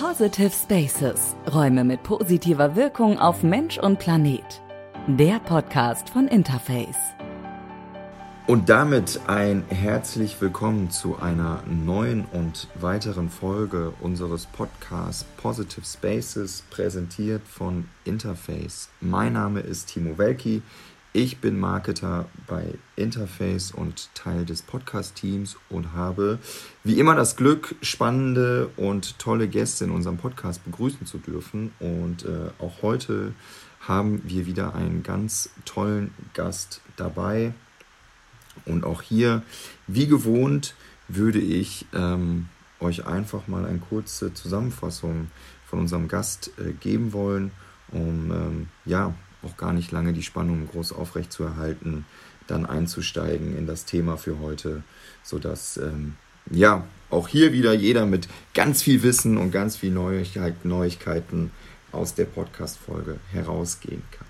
[0.00, 1.34] Positive Spaces.
[1.52, 4.62] Räume mit positiver Wirkung auf Mensch und Planet.
[5.08, 6.94] Der Podcast von Interface.
[8.46, 16.62] Und damit ein herzlich willkommen zu einer neuen und weiteren Folge unseres Podcasts Positive Spaces,
[16.70, 18.90] präsentiert von Interface.
[19.00, 20.62] Mein Name ist Timo Welki.
[21.14, 26.38] Ich bin Marketer bei Interface und Teil des Podcast-Teams und habe
[26.84, 31.72] wie immer das Glück, spannende und tolle Gäste in unserem Podcast begrüßen zu dürfen.
[31.80, 33.32] Und äh, auch heute
[33.80, 37.54] haben wir wieder einen ganz tollen Gast dabei.
[38.66, 39.42] Und auch hier,
[39.86, 40.74] wie gewohnt,
[41.08, 45.30] würde ich ähm, euch einfach mal eine kurze Zusammenfassung
[45.64, 47.50] von unserem Gast äh, geben wollen,
[47.92, 52.04] um ähm, ja, auch gar nicht lange die Spannung groß aufrecht zu erhalten,
[52.46, 54.82] dann einzusteigen in das Thema für heute,
[55.22, 56.14] sodass ähm,
[56.50, 61.50] ja auch hier wieder jeder mit ganz viel Wissen und ganz viel Neuigkeit, Neuigkeiten
[61.92, 64.26] aus der Podcast-Folge herausgehen kann.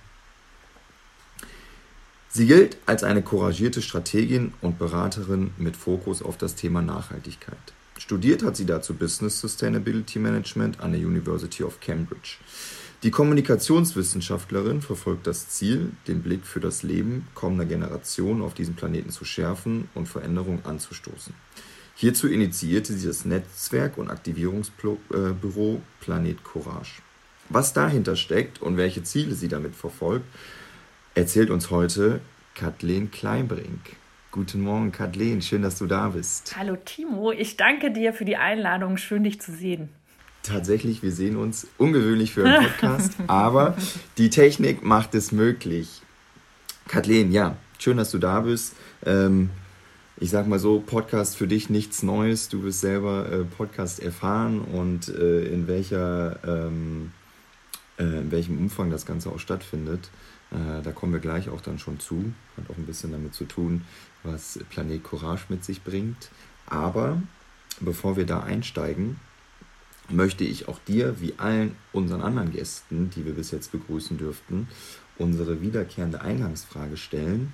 [2.31, 7.57] Sie gilt als eine couragierte Strategin und Beraterin mit Fokus auf das Thema Nachhaltigkeit.
[7.97, 12.37] Studiert hat sie dazu Business Sustainability Management an der University of Cambridge.
[13.05, 19.11] Die Kommunikationswissenschaftlerin verfolgt das Ziel, den Blick für das Leben kommender Generationen auf diesem Planeten
[19.11, 21.33] zu schärfen und Veränderungen anzustoßen.
[21.95, 27.03] Hierzu initiierte sie das Netzwerk und Aktivierungsbüro Planet Courage.
[27.49, 30.27] Was dahinter steckt und welche Ziele sie damit verfolgt,
[31.15, 32.21] erzählt uns heute
[32.57, 33.97] Kathleen Kleinbrink.
[34.33, 36.57] Guten Morgen, Kathleen, schön, dass du da bist.
[36.57, 39.89] Hallo Timo, ich danke dir für die Einladung, schön dich zu sehen
[40.49, 43.77] tatsächlich, wir sehen uns ungewöhnlich für einen Podcast, aber
[44.17, 46.03] die Technik macht es möglich.
[46.89, 48.75] Kathleen, ja, schön, dass du da bist.
[49.05, 49.51] Ähm,
[50.17, 52.49] ich sag mal so, Podcast für dich nichts Neues.
[52.49, 57.13] Du bist selber äh, Podcast erfahren und äh, in welcher ähm,
[57.99, 60.11] äh, in welchem Umfang das Ganze auch stattfindet.
[60.51, 62.33] Äh, da kommen wir gleich auch dann schon zu.
[62.57, 63.85] Hat auch ein bisschen damit zu tun,
[64.23, 66.31] was Planet Courage mit sich bringt.
[66.67, 67.21] Aber
[67.81, 69.21] bevor wir da einsteigen,
[70.09, 74.69] möchte ich auch dir, wie allen unseren anderen Gästen, die wir bis jetzt begrüßen dürften,
[75.19, 77.53] unsere wiederkehrende Eingangsfrage stellen,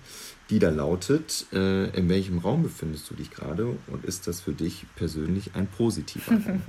[0.51, 4.53] die da lautet, äh, in welchem Raum befindest du dich gerade und ist das für
[4.53, 6.63] dich persönlich ein positiver Raum?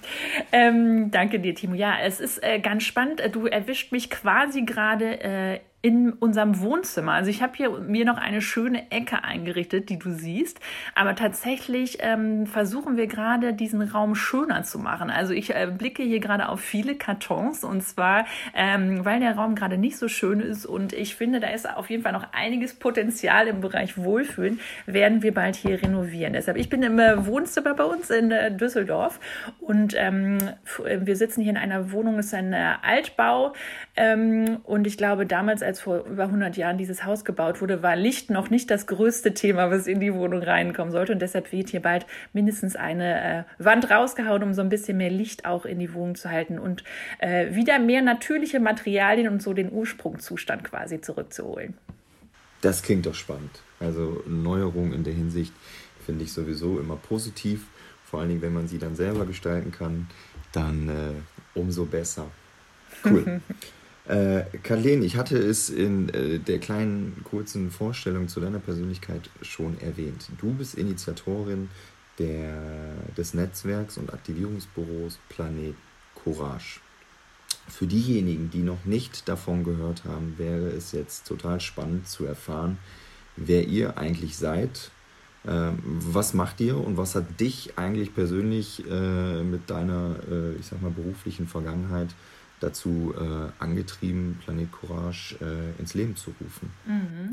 [0.52, 1.74] ähm, danke dir, Timo.
[1.74, 3.22] Ja, es ist äh, ganz spannend.
[3.32, 7.12] Du erwischt mich quasi gerade äh, in unserem Wohnzimmer.
[7.12, 10.60] Also ich habe hier mir noch eine schöne Ecke eingerichtet, die du siehst.
[10.94, 15.08] Aber tatsächlich ähm, versuchen wir gerade diesen Raum schöner zu machen.
[15.08, 19.54] Also ich äh, blicke hier gerade auf viele Kartons und zwar, ähm, weil der Raum
[19.54, 22.74] gerade nicht so schön ist und ich finde, da ist auf jeden Fall noch einiges
[22.74, 26.32] Potenzial im Bereich Wohlfühlen, werden wir bald hier renovieren.
[26.32, 29.20] Deshalb, ich bin im äh, Wohnzimmer bei uns in äh, Düsseldorf
[29.60, 30.38] und ähm,
[30.86, 33.52] wir sitzen hier in einer Wohnung, es ist ein äh, Altbau
[33.96, 37.96] ähm, und ich glaube damals, als vor über 100 Jahren dieses Haus gebaut wurde, war
[37.96, 41.12] Licht noch nicht das größte Thema, was in die Wohnung reinkommen sollte.
[41.12, 45.10] Und deshalb wird hier bald mindestens eine äh, Wand rausgehauen, um so ein bisschen mehr
[45.10, 46.84] Licht auch in die Wohnung zu halten und
[47.18, 51.74] äh, wieder mehr natürliche Materialien und so den Ursprungszustand quasi zurückzuholen.
[52.60, 53.62] Das klingt doch spannend.
[53.78, 55.52] Also Neuerungen in der Hinsicht
[56.04, 57.66] finde ich sowieso immer positiv.
[58.04, 60.08] Vor allen Dingen, wenn man sie dann selber gestalten kann,
[60.52, 61.12] dann äh,
[61.54, 62.26] umso besser.
[63.04, 63.40] Cool.
[64.08, 69.80] Äh, Kathleen, ich hatte es in äh, der kleinen kurzen Vorstellung zu deiner Persönlichkeit schon
[69.80, 70.26] erwähnt.
[70.40, 71.68] Du bist Initiatorin
[72.18, 72.60] der,
[73.16, 75.76] des Netzwerks und Aktivierungsbüros Planet
[76.24, 76.80] Courage.
[77.68, 82.78] Für diejenigen, die noch nicht davon gehört haben, wäre es jetzt total spannend zu erfahren,
[83.36, 84.90] wer ihr eigentlich seid,
[85.44, 90.66] äh, was macht ihr und was hat dich eigentlich persönlich äh, mit deiner, äh, ich
[90.66, 92.08] sag mal, beruflichen Vergangenheit
[92.60, 95.36] dazu äh, angetrieben, Planet Courage
[95.78, 96.70] ins Leben zu rufen.
[96.86, 97.30] Mhm.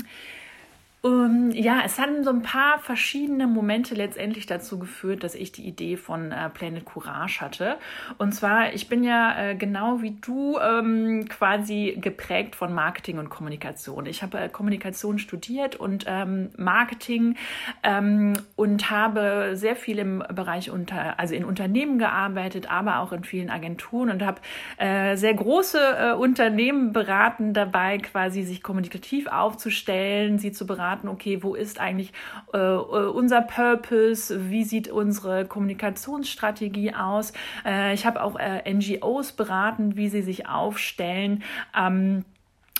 [1.08, 5.66] Um, ja, es haben so ein paar verschiedene Momente letztendlich dazu geführt, dass ich die
[5.66, 7.76] Idee von äh, Planet Courage hatte.
[8.18, 13.30] Und zwar, ich bin ja äh, genau wie du ähm, quasi geprägt von Marketing und
[13.30, 14.04] Kommunikation.
[14.04, 17.36] Ich habe äh, Kommunikation studiert und ähm, Marketing
[17.82, 23.24] ähm, und habe sehr viel im Bereich unter, also in Unternehmen gearbeitet, aber auch in
[23.24, 24.42] vielen Agenturen und habe
[24.76, 31.08] äh, sehr große äh, Unternehmen beraten dabei, quasi sich kommunikativ aufzustellen, sie zu beraten beraten,
[31.08, 32.12] okay, wo ist eigentlich
[32.52, 37.32] äh, äh, unser Purpose, wie sieht unsere Kommunikationsstrategie aus.
[37.64, 41.42] Äh, ich habe auch äh, NGOs beraten, wie sie sich aufstellen.
[41.76, 42.24] Ähm,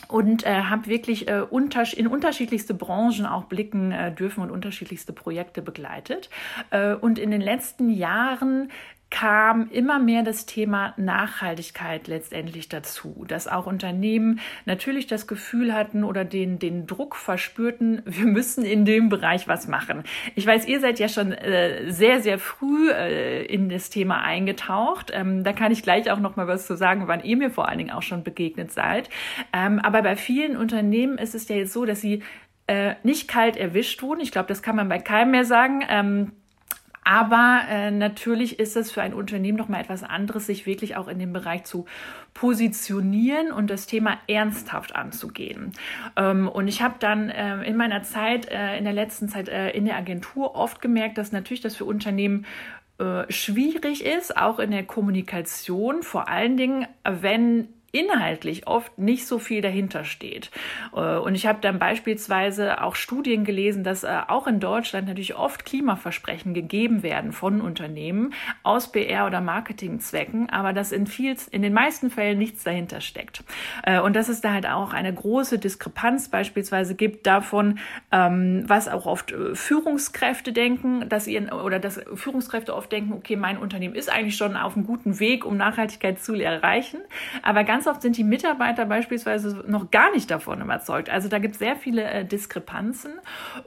[0.07, 5.13] und äh, habe wirklich äh, unter, in unterschiedlichste Branchen auch blicken äh, dürfen und unterschiedlichste
[5.13, 6.31] Projekte begleitet.
[6.71, 8.71] Äh, und in den letzten Jahren
[9.11, 16.05] kam immer mehr das Thema Nachhaltigkeit letztendlich dazu, dass auch Unternehmen natürlich das Gefühl hatten
[16.05, 20.03] oder den, den Druck verspürten, wir müssen in dem Bereich was machen.
[20.35, 25.11] Ich weiß, ihr seid ja schon äh, sehr, sehr früh äh, in das Thema eingetaucht.
[25.15, 27.69] Ähm, da kann ich gleich auch noch mal was zu sagen, wann ihr mir vor
[27.69, 29.09] allen Dingen auch schon begegnet seid.
[29.55, 32.23] Ähm, aber bei vielen Unternehmen ist es ja jetzt so, dass sie
[32.67, 34.21] äh, nicht kalt erwischt wurden.
[34.21, 35.83] Ich glaube, das kann man bei keinem mehr sagen.
[35.89, 36.33] Ähm,
[37.09, 41.09] aber äh, natürlich ist es für ein Unternehmen noch mal etwas anderes, sich wirklich auch
[41.09, 41.87] in dem Bereich zu
[42.35, 45.73] positionieren und das Thema ernsthaft anzugehen.
[46.17, 49.71] Ähm, und ich habe dann äh, in meiner Zeit, äh, in der letzten Zeit äh,
[49.71, 52.45] in der Agentur oft gemerkt, dass natürlich das für Unternehmen
[52.99, 59.39] äh, schwierig ist, auch in der Kommunikation, vor allen Dingen, wenn inhaltlich oft nicht so
[59.39, 60.51] viel dahinter steht.
[60.95, 65.37] Äh, und ich habe dann beispielsweise auch Studien gelesen, dass äh, auch in Deutschland natürlich
[65.37, 71.63] oft Klimaversprechen gegeben werden von Unternehmen aus PR- oder Marketingzwecken, aber dass in, viel, in
[71.63, 73.43] den meisten Fällen nichts dahinter steckt.
[73.85, 77.79] Äh, und dass es da halt auch eine große Diskrepanz beispielsweise gibt davon,
[78.13, 83.59] ähm, was auch oft Führungskräfte denken, dass ihr oder dass Führungskräfte oft denken, okay, mein
[83.59, 87.01] Unternehmen ist eigentlich schon auf einem guten Weg, um Nachhaltigkeit zu erreichen,
[87.43, 91.11] aber ganz ganz oft sind die Mitarbeiter beispielsweise noch gar nicht davon überzeugt.
[91.11, 93.13] Also da gibt es sehr viele äh, Diskrepanzen.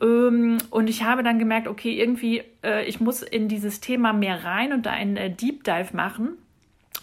[0.02, 4.44] Ähm, und ich habe dann gemerkt, okay, irgendwie, äh, ich muss in dieses Thema mehr
[4.44, 6.38] rein und da einen äh, Deep Dive machen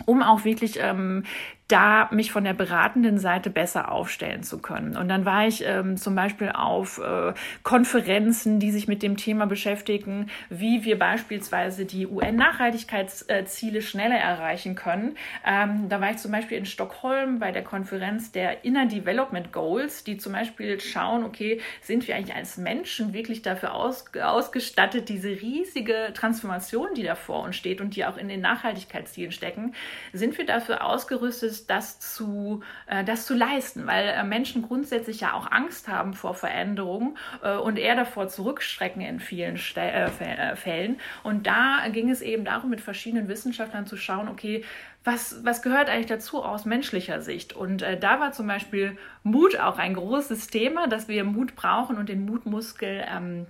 [0.07, 1.25] um auch wirklich ähm,
[1.69, 4.97] da mich von der beratenden Seite besser aufstellen zu können.
[4.97, 9.47] Und dann war ich ähm, zum Beispiel auf äh, Konferenzen, die sich mit dem Thema
[9.47, 15.17] beschäftigen, wie wir beispielsweise die UN-Nachhaltigkeitsziele schneller erreichen können.
[15.47, 20.05] Ähm, da war ich zum Beispiel in Stockholm bei der Konferenz der Inner Development Goals,
[20.05, 25.29] die zum Beispiel schauen, okay, sind wir eigentlich als Menschen wirklich dafür aus, ausgestattet, diese
[25.29, 29.75] riesige Transformation, die da vor uns steht und die auch in den Nachhaltigkeitszielen stecken,
[30.15, 35.21] sind wir dafür ausgerüstet, ist, das zu, äh, das zu leisten, weil äh, Menschen grundsätzlich
[35.21, 40.09] ja auch Angst haben vor Veränderungen äh, und eher davor zurückschrecken in vielen Ste äh,
[40.21, 41.01] äh, Fällen.
[41.23, 44.65] Und da ging es eben darum, mit verschiedenen Wissenschaftlern zu schauen, okay,
[45.05, 47.55] was, was gehört eigentlich dazu aus menschlicher Sicht?
[47.55, 51.97] Und äh, da war zum Beispiel Mut auch ein großes Thema, dass wir Mut brauchen
[51.97, 53.47] und den Mutmuskel ähm,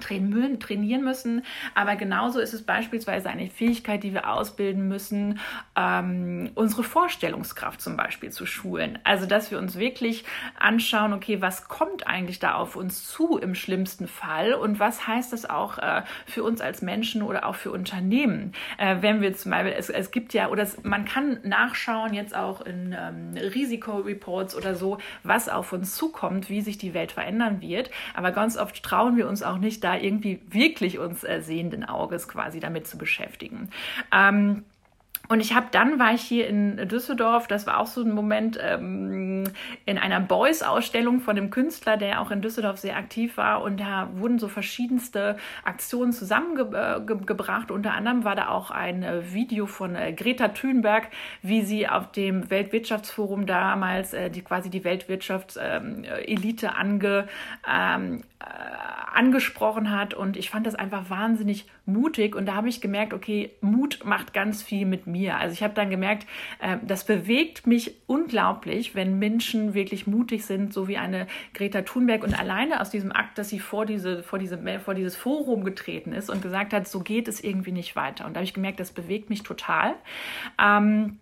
[0.00, 1.44] trainieren müssen.
[1.74, 5.40] Aber genauso ist es beispielsweise eine Fähigkeit, die wir ausbilden müssen,
[5.76, 8.98] ähm, unsere Vorstellungskraft zum Beispiel zu schulen.
[9.04, 10.24] Also, dass wir uns wirklich
[10.58, 15.32] anschauen, okay, was kommt eigentlich da auf uns zu im schlimmsten Fall und was heißt
[15.32, 18.52] das auch äh, für uns als Menschen oder auch für Unternehmen?
[18.78, 22.34] Äh, wenn wir zum Beispiel, es, es gibt ja, oder es, man kann nachschauen jetzt
[22.34, 27.60] auch in ähm, Risikoreports oder so, was auf uns zukommt, wie sich die Welt verändern
[27.60, 27.90] wird.
[28.14, 31.84] Aber ganz oft trauen wir uns auch nicht, da da irgendwie wirklich uns äh, sehenden
[31.84, 33.70] Auges quasi damit zu beschäftigen.
[34.12, 34.64] Ähm,
[35.30, 38.58] und ich habe dann war ich hier in Düsseldorf, das war auch so ein Moment
[38.60, 39.44] ähm,
[39.86, 43.62] in einer Beuys-Ausstellung von dem Künstler, der auch in Düsseldorf sehr aktiv war.
[43.62, 47.70] Und da wurden so verschiedenste Aktionen zusammengebracht.
[47.70, 51.06] Äh, Unter anderem war da auch ein äh, Video von äh, Greta Thunberg,
[51.42, 57.28] wie sie auf dem Weltwirtschaftsforum damals äh, die quasi die Weltwirtschaftselite ähm, ange,
[57.72, 60.12] ähm, äh, angesprochen hat.
[60.12, 62.34] Und ich fand das einfach wahnsinnig mutig.
[62.34, 65.36] Und da habe ich gemerkt, okay, Mut macht ganz viel mit mir.
[65.36, 66.26] Also ich habe dann gemerkt,
[66.60, 72.24] äh, das bewegt mich unglaublich, wenn Menschen wirklich mutig sind, so wie eine Greta Thunberg
[72.24, 76.12] und alleine aus diesem Akt, dass sie vor, diese, vor, diese, vor dieses Forum getreten
[76.12, 78.26] ist und gesagt hat, so geht es irgendwie nicht weiter.
[78.26, 79.94] Und da habe ich gemerkt, das bewegt mich total.
[80.60, 81.18] Ähm,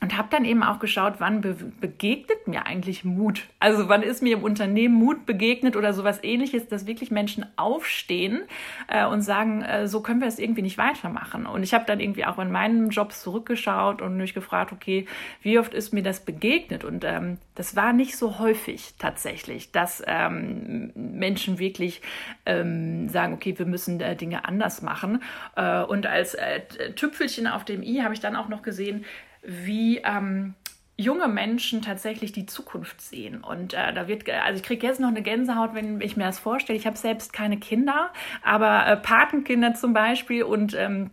[0.00, 3.42] und habe dann eben auch geschaut, wann be begegnet mir eigentlich Mut?
[3.58, 8.42] Also wann ist mir im Unternehmen Mut begegnet oder sowas ähnliches, dass wirklich Menschen aufstehen
[8.88, 11.44] äh, und sagen, äh, so können wir es irgendwie nicht weitermachen.
[11.44, 15.06] Und ich habe dann irgendwie auch in meinen Jobs zurückgeschaut und mich gefragt, okay,
[15.42, 16.84] wie oft ist mir das begegnet?
[16.84, 22.00] Und ähm, das war nicht so häufig tatsächlich, dass ähm, Menschen wirklich
[22.46, 25.22] ähm, sagen, okay, wir müssen äh, Dinge anders machen.
[25.56, 26.60] Äh, und als äh,
[26.94, 29.04] Tüpfelchen auf dem i habe ich dann auch noch gesehen,
[29.42, 30.54] wie ähm,
[30.96, 33.42] junge Menschen tatsächlich die Zukunft sehen.
[33.42, 36.38] Und äh, da wird, also ich kriege jetzt noch eine Gänsehaut, wenn ich mir das
[36.38, 36.78] vorstelle.
[36.78, 38.10] Ich habe selbst keine Kinder,
[38.42, 41.10] aber äh, Patenkinder zum Beispiel und ähm,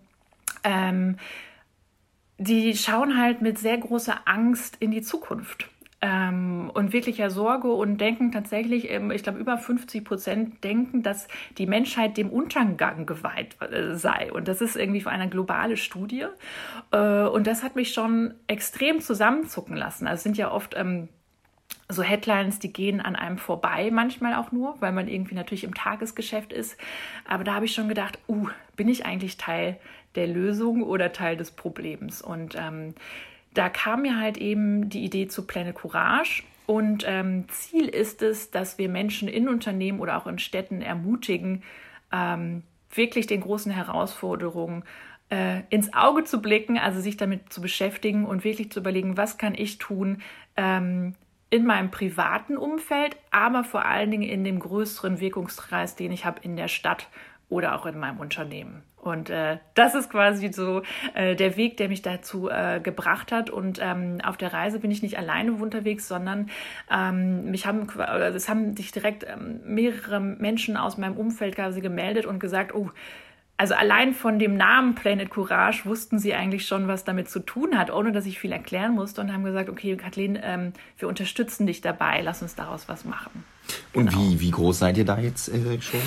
[0.63, 1.17] ähm,
[2.37, 5.69] die schauen halt mit sehr großer Angst in die Zukunft
[6.01, 11.27] ähm, und wirklicher Sorge und denken tatsächlich, ähm, ich glaube, über 50 Prozent denken, dass
[11.57, 14.31] die Menschheit dem Untergang geweiht äh, sei.
[14.31, 16.25] Und das ist irgendwie für eine globale Studie.
[16.91, 20.05] Äh, und das hat mich schon extrem zusammenzucken lassen.
[20.05, 21.09] Also es sind ja oft ähm,
[21.89, 25.73] so Headlines, die gehen an einem vorbei, manchmal auch nur, weil man irgendwie natürlich im
[25.73, 26.77] Tagesgeschäft ist.
[27.27, 29.79] Aber da habe ich schon gedacht, uh, bin ich eigentlich Teil
[30.15, 32.21] der Lösung oder Teil des Problems?
[32.21, 32.93] Und ähm,
[33.53, 36.43] da kam mir halt eben die Idee zu Planet Courage.
[36.65, 41.63] Und ähm, Ziel ist es, dass wir Menschen in Unternehmen oder auch in Städten ermutigen,
[42.11, 44.83] ähm, wirklich den großen Herausforderungen
[45.29, 49.37] äh, ins Auge zu blicken, also sich damit zu beschäftigen und wirklich zu überlegen, was
[49.37, 50.21] kann ich tun,
[50.55, 51.15] ähm,
[51.49, 56.41] in meinem privaten Umfeld, aber vor allen Dingen in dem größeren Wirkungskreis, den ich habe
[56.41, 57.07] in der Stadt
[57.49, 58.83] oder auch in meinem Unternehmen.
[59.07, 60.81] Und äh, das ist quasi so
[61.13, 63.49] äh, der Weg, der mich dazu äh, gebracht hat.
[63.49, 66.49] Und ähm, auf der Reise bin ich nicht alleine unterwegs, sondern
[66.91, 71.81] ähm, mich haben, also es haben sich direkt ähm, mehrere Menschen aus meinem Umfeld quasi
[71.81, 72.89] gemeldet und gesagt, oh,
[73.59, 77.77] also allein von dem Namen Planet Courage wussten sie eigentlich schon, was damit zu tun
[77.77, 81.65] hat, ohne dass ich viel erklären musste und haben gesagt, okay, Kathleen, ähm, wir unterstützen
[81.65, 83.43] dich dabei, lass uns daraus was machen.
[83.93, 84.21] Und genau.
[84.21, 85.99] wie, wie groß seid ihr da jetzt äh, schon?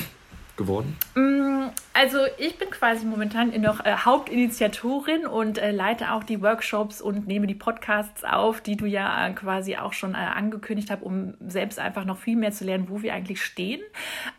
[0.60, 0.96] Geworden?
[1.14, 7.00] Mm, also ich bin quasi momentan noch äh, Hauptinitiatorin und äh, leite auch die Workshops
[7.00, 11.02] und nehme die Podcasts auf, die du ja äh, quasi auch schon äh, angekündigt hast,
[11.02, 13.80] um selbst einfach noch viel mehr zu lernen, wo wir eigentlich stehen.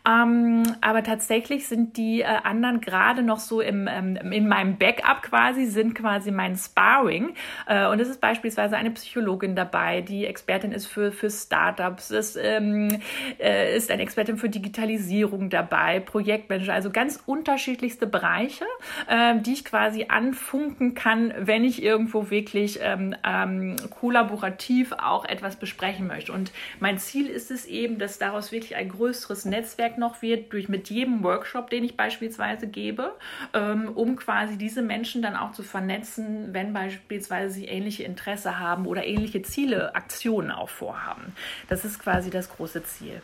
[0.08, 5.22] Ähm, aber tatsächlich sind die äh, anderen gerade noch so im, ähm, in meinem Backup
[5.22, 7.34] quasi, sind quasi mein Sparring.
[7.66, 12.36] Äh, und es ist beispielsweise eine Psychologin dabei, die Expertin ist für, für Startups, es
[12.36, 12.98] ähm,
[13.38, 18.66] ist eine Expertin für Digitalisierung dabei, Projektmanager, also ganz unterschiedlichste Bereiche,
[19.08, 25.56] äh, die ich quasi anfunken kann, wenn ich irgendwo wirklich ähm, ähm, kollaborativ auch etwas
[25.56, 26.32] besprechen möchte.
[26.32, 30.68] Und mein Ziel ist es eben, dass daraus wirklich ein größeres Netzwerk noch wird, durch
[30.68, 33.14] mit jedem Workshop, den ich beispielsweise gebe,
[33.54, 38.86] ähm, um quasi diese Menschen dann auch zu vernetzen, wenn beispielsweise sie ähnliche Interesse haben
[38.86, 41.34] oder ähnliche Ziele, Aktionen auch vorhaben.
[41.70, 43.22] Das ist quasi das große Ziel.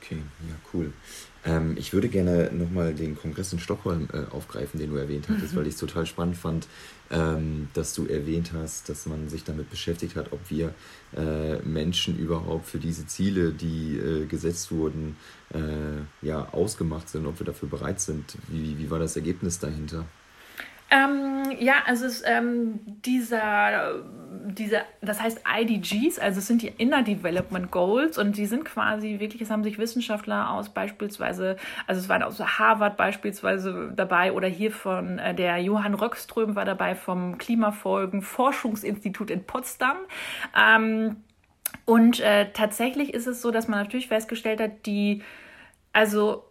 [0.00, 0.92] Okay, ja, cool.
[1.46, 5.54] Ähm, ich würde gerne nochmal den Kongress in Stockholm äh, aufgreifen, den du erwähnt hattest,
[5.54, 5.58] mhm.
[5.58, 6.66] weil ich es total spannend fand,
[7.10, 10.74] ähm, dass du erwähnt hast, dass man sich damit beschäftigt hat, ob wir
[11.16, 15.16] äh, Menschen überhaupt für diese Ziele, die äh, gesetzt wurden,
[15.54, 18.36] äh, ja, ausgemacht sind, ob wir dafür bereit sind.
[18.48, 20.04] Wie, wie war das Ergebnis dahinter?
[20.90, 24.02] Ähm, ja, also es, ähm, dieser,
[24.46, 29.18] dieser, das heißt IDGs, also es sind die Inner Development Goals und die sind quasi
[29.18, 34.46] wirklich, es haben sich Wissenschaftler aus beispielsweise, also es waren aus Harvard beispielsweise dabei oder
[34.46, 39.96] hier von äh, der Johann Röckström war dabei vom Klimafolgen Forschungsinstitut in Potsdam.
[40.56, 41.16] Ähm,
[41.84, 45.22] und äh, tatsächlich ist es so, dass man natürlich festgestellt hat, die,
[45.92, 46.45] also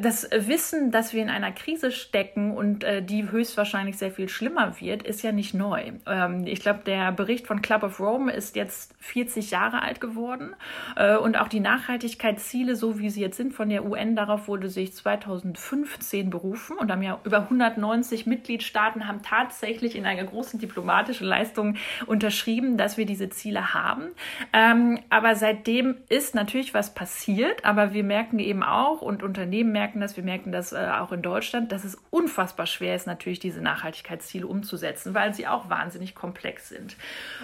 [0.00, 4.80] das Wissen, dass wir in einer Krise stecken und äh, die höchstwahrscheinlich sehr viel schlimmer
[4.80, 5.92] wird, ist ja nicht neu.
[6.06, 10.54] Ähm, ich glaube, der Bericht von Club of Rome ist jetzt 40 Jahre alt geworden
[10.96, 14.68] äh, und auch die Nachhaltigkeitsziele, so wie sie jetzt sind von der UN, darauf wurde
[14.68, 21.26] sich 2015 berufen und haben ja über 190 Mitgliedstaaten haben tatsächlich in einer großen diplomatischen
[21.26, 21.76] Leistung
[22.06, 24.08] unterschrieben, dass wir diese Ziele haben.
[24.52, 29.87] Ähm, aber seitdem ist natürlich was passiert, aber wir merken eben auch und Unternehmen merken,
[29.88, 33.38] merken das, wir merken das äh, auch in Deutschland, dass es unfassbar schwer ist, natürlich
[33.38, 36.96] diese Nachhaltigkeitsziele umzusetzen, weil sie auch wahnsinnig komplex sind.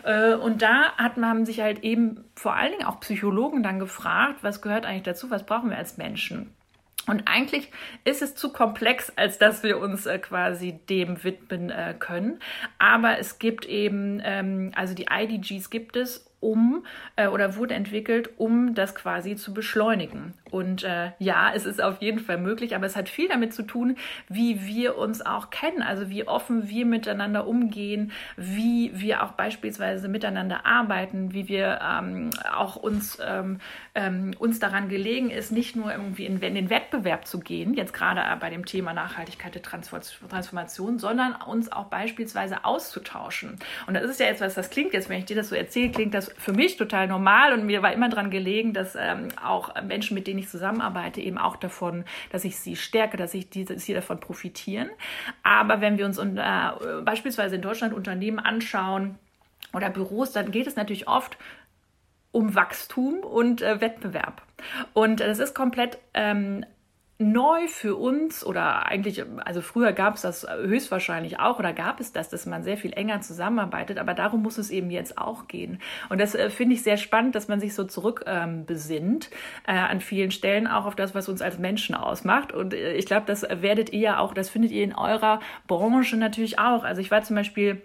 [0.05, 4.41] Äh, und da hat, haben sich halt eben vor allen Dingen auch Psychologen dann gefragt,
[4.43, 6.53] was gehört eigentlich dazu, was brauchen wir als Menschen?
[7.07, 7.71] Und eigentlich
[8.05, 12.41] ist es zu komplex, als dass wir uns äh, quasi dem widmen äh, können.
[12.79, 16.85] Aber es gibt eben, ähm, also die IDGs gibt es, um
[17.17, 20.35] äh, oder wurde entwickelt, um das quasi zu beschleunigen.
[20.55, 23.65] Und äh, ja, es ist auf jeden Fall möglich, aber es hat viel damit zu
[23.65, 23.97] tun,
[24.29, 30.07] wie wir uns auch kennen, also wie offen wir miteinander umgehen, wie wir auch beispielsweise
[30.07, 33.59] miteinander arbeiten, wie wir ähm, auch uns, ähm,
[33.97, 37.93] ähm, uns daran gelegen ist, nicht nur irgendwie in, in, den Wettbewerb zu gehen, jetzt
[37.93, 43.59] gerade bei dem Thema Nachhaltigkeit der Transformation, sondern uns auch beispielsweise auszutauschen.
[43.89, 46.15] Und das ist ja etwas, das klingt jetzt, wenn ich dir das so erzähle, klingt
[46.15, 50.15] das für mich total normal und mir war immer daran gelegen, dass ähm, auch Menschen,
[50.15, 53.95] mit denen ich zusammenarbeite, eben auch davon, dass ich sie stärke, dass ich diese, sie
[53.95, 54.89] davon profitieren.
[55.43, 56.71] Aber wenn wir uns äh,
[57.05, 59.19] beispielsweise in Deutschland Unternehmen anschauen
[59.73, 61.37] oder Büros, dann geht es natürlich oft
[62.33, 64.43] um Wachstum und äh, Wettbewerb.
[64.93, 66.65] Und das ist komplett ähm,
[67.19, 72.13] neu für uns oder eigentlich, also früher gab es das höchstwahrscheinlich auch oder gab es
[72.13, 75.81] das, dass man sehr viel enger zusammenarbeitet, aber darum muss es eben jetzt auch gehen.
[76.09, 79.31] Und das äh, finde ich sehr spannend, dass man sich so zurückbesinnt
[79.67, 82.53] ähm, äh, an vielen Stellen auch auf das, was uns als Menschen ausmacht.
[82.53, 86.59] Und äh, ich glaube, das werdet ihr auch, das findet ihr in eurer Branche natürlich
[86.59, 86.83] auch.
[86.83, 87.81] Also ich war zum Beispiel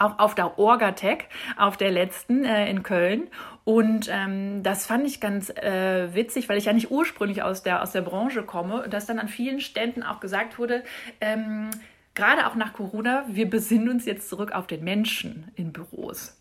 [0.00, 1.24] auch auf der Orgatech,
[1.56, 3.28] auf der letzten äh, in Köln.
[3.70, 7.82] Und ähm, das fand ich ganz äh, witzig, weil ich ja nicht ursprünglich aus der,
[7.82, 10.82] aus der Branche komme, dass dann an vielen Ständen auch gesagt wurde,
[11.20, 11.70] ähm,
[12.16, 16.36] gerade auch nach Corona, wir besinnen uns jetzt zurück auf den Menschen in Büros.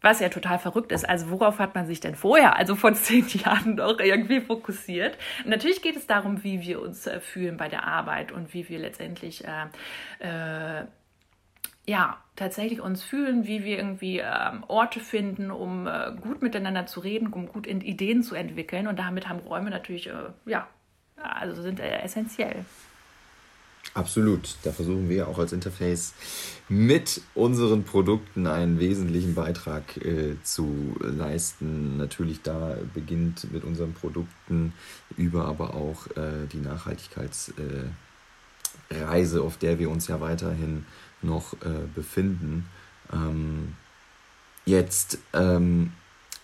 [0.00, 1.08] Was ja total verrückt ist.
[1.08, 5.16] Also worauf hat man sich denn vorher, also vor zehn Jahren doch irgendwie fokussiert?
[5.44, 8.68] Und natürlich geht es darum, wie wir uns äh, fühlen bei der Arbeit und wie
[8.68, 10.84] wir letztendlich äh, äh,
[11.86, 17.00] ja, tatsächlich uns fühlen, wie wir irgendwie ähm, Orte finden, um äh, gut miteinander zu
[17.00, 18.88] reden, um gut Ideen zu entwickeln.
[18.88, 20.66] Und damit haben Räume natürlich, äh, ja,
[21.16, 22.64] also sind äh, essentiell.
[23.94, 24.56] Absolut.
[24.62, 26.12] Da versuchen wir auch als Interface
[26.68, 31.96] mit unseren Produkten einen wesentlichen Beitrag äh, zu leisten.
[31.96, 34.74] Natürlich da beginnt mit unseren Produkten
[35.16, 37.94] über aber auch äh, die Nachhaltigkeitsreise,
[38.90, 40.84] äh, auf der wir uns ja weiterhin
[41.22, 42.66] noch äh, befinden.
[43.12, 43.74] Ähm,
[44.64, 45.92] jetzt ähm,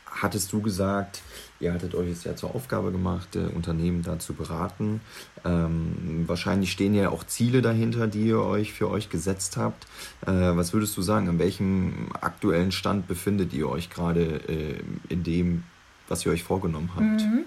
[0.07, 1.23] hattest du gesagt,
[1.61, 5.01] ihr hattet euch jetzt ja zur Aufgabe gemacht, äh, Unternehmen da zu beraten.
[5.45, 9.87] Ähm, wahrscheinlich stehen ja auch Ziele dahinter, die ihr euch für euch gesetzt habt.
[10.27, 15.23] Äh, was würdest du sagen, an welchem aktuellen Stand befindet ihr euch gerade äh, in
[15.23, 15.65] dem,
[16.09, 17.23] was ihr euch vorgenommen habt?
[17.23, 17.45] Mhm.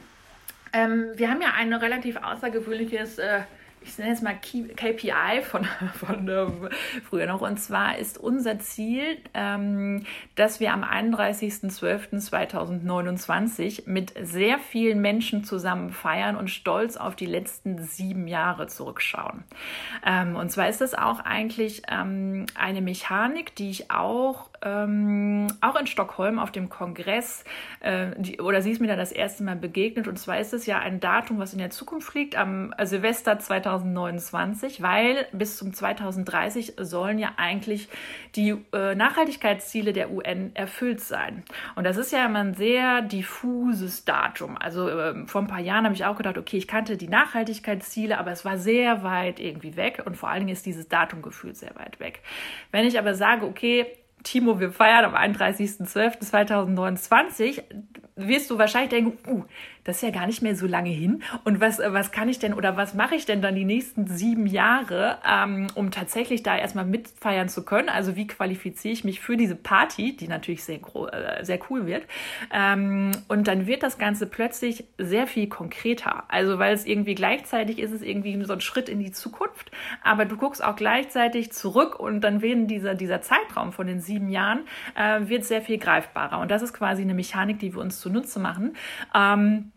[0.73, 3.41] Ähm, wir haben ja ein relativ außergewöhnliches äh,
[3.85, 6.67] ich nenne es mal KPI von, von ähm,
[7.07, 7.39] früher noch.
[7.41, 15.91] Und zwar ist unser Ziel, ähm, dass wir am 31.12.2029 mit sehr vielen Menschen zusammen
[15.91, 19.43] feiern und stolz auf die letzten sieben Jahre zurückschauen.
[20.05, 25.79] Ähm, und zwar ist das auch eigentlich ähm, eine Mechanik, die ich auch ähm, auch
[25.79, 27.43] in Stockholm auf dem Kongress,
[27.81, 30.07] äh, die, oder sie ist mir da das erste Mal begegnet.
[30.07, 34.81] Und zwar ist es ja ein Datum, was in der Zukunft liegt, am Silvester 2029,
[34.81, 37.87] weil bis zum 2030 sollen ja eigentlich
[38.35, 41.43] die äh, Nachhaltigkeitsziele der UN erfüllt sein.
[41.75, 44.57] Und das ist ja immer ein sehr diffuses Datum.
[44.57, 48.17] Also äh, vor ein paar Jahren habe ich auch gedacht, okay, ich kannte die Nachhaltigkeitsziele,
[48.17, 51.55] aber es war sehr weit irgendwie weg und vor allen Dingen ist dieses Datum gefühlt
[51.55, 52.21] sehr weit weg.
[52.71, 53.85] Wenn ich aber sage, okay,
[54.25, 57.63] Timo, wir feiern am 31.12.2029,
[58.15, 59.45] wirst du wahrscheinlich denken, uh,
[59.85, 61.23] das ist ja gar nicht mehr so lange hin.
[61.43, 64.47] Und was, was kann ich denn oder was mache ich denn dann die nächsten sieben
[64.47, 67.87] Jahre, ähm, um tatsächlich da erstmal mitfeiern zu können?
[67.87, 70.79] Also wie qualifiziere ich mich für diese Party, die natürlich sehr,
[71.11, 72.07] äh, sehr cool wird?
[72.51, 76.23] Ähm, und dann wird das Ganze plötzlich sehr viel konkreter.
[76.29, 79.69] Also weil es irgendwie gleichzeitig ist es irgendwie so ein Schritt in die Zukunft,
[80.03, 84.29] aber du guckst auch gleichzeitig zurück und dann werden dieser, dieser Zeitraum von den sieben
[84.29, 84.61] Jahren
[84.95, 86.39] äh, wird sehr viel greifbarer.
[86.39, 88.75] Und das ist quasi eine Mechanik, die wir uns zunutze machen.
[89.13, 89.71] Ähm,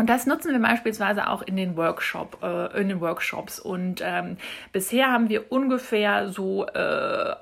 [0.00, 3.60] und das nutzen wir beispielsweise auch in den, Workshop, äh, in den Workshops.
[3.60, 4.38] Und ähm,
[4.72, 7.34] bisher haben wir ungefähr so äh,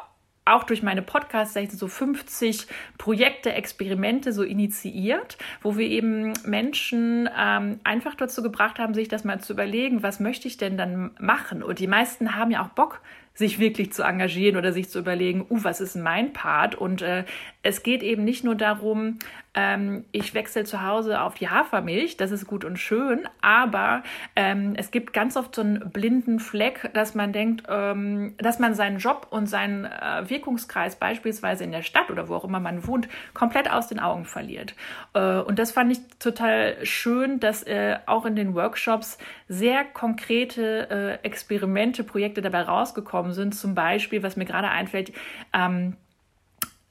[0.45, 2.67] auch durch meine Podcasts so 50
[2.97, 9.23] Projekte, Experimente so initiiert, wo wir eben Menschen ähm, einfach dazu gebracht haben, sich das
[9.23, 11.63] mal zu überlegen, was möchte ich denn dann machen?
[11.63, 13.01] Und die meisten haben ja auch Bock,
[13.35, 16.75] sich wirklich zu engagieren oder sich zu überlegen, uh, was ist mein Part?
[16.75, 17.25] Und äh,
[17.69, 19.19] es geht eben nicht nur darum,
[19.55, 24.03] ähm, ich wechsle zu Hause auf die Hafermilch, das ist gut und schön, aber
[24.37, 28.75] ähm, es gibt ganz oft so einen blinden Fleck, dass man denkt, ähm, dass man
[28.75, 32.87] seinen Job und seinen äh, Wirkungskreis beispielsweise in der Stadt oder wo auch immer man
[32.87, 34.75] wohnt, komplett aus den Augen verliert.
[35.15, 41.19] Äh, und das fand ich total schön, dass äh, auch in den Workshops sehr konkrete
[41.23, 43.55] äh, Experimente, Projekte dabei rausgekommen gekommen sind.
[43.55, 45.13] Zum Beispiel, was mir gerade einfällt,
[45.53, 45.97] ähm,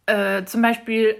[0.07, 1.15] äh, zum Beispiel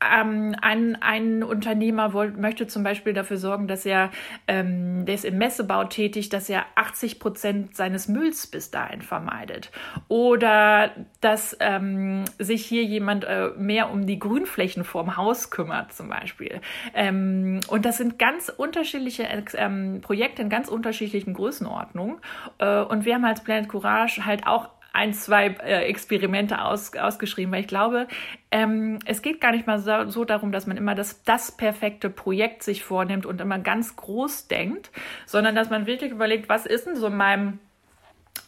[0.00, 4.10] ähm, ein, ein Unternehmer wollt, möchte zum Beispiel dafür sorgen, dass er,
[4.48, 9.70] ähm, der ist im Messebau tätig, dass er 80 Prozent seines Mülls bis dahin vermeidet.
[10.08, 16.08] Oder dass ähm, sich hier jemand äh, mehr um die Grünflächen vorm Haus kümmert, zum
[16.08, 16.60] Beispiel.
[16.94, 22.18] Ähm, und das sind ganz unterschiedliche ähm, Projekte in ganz unterschiedlichen Größenordnungen.
[22.58, 27.52] Äh, und wir haben als Planet Courage halt auch ein, zwei äh, Experimente aus, ausgeschrieben,
[27.52, 28.08] weil ich glaube,
[28.50, 32.10] ähm, es geht gar nicht mal so, so, darum, dass man immer das, das perfekte
[32.10, 34.90] Projekt sich vornimmt und immer ganz groß denkt,
[35.26, 37.58] sondern dass man wirklich überlegt, was ist denn so in meinem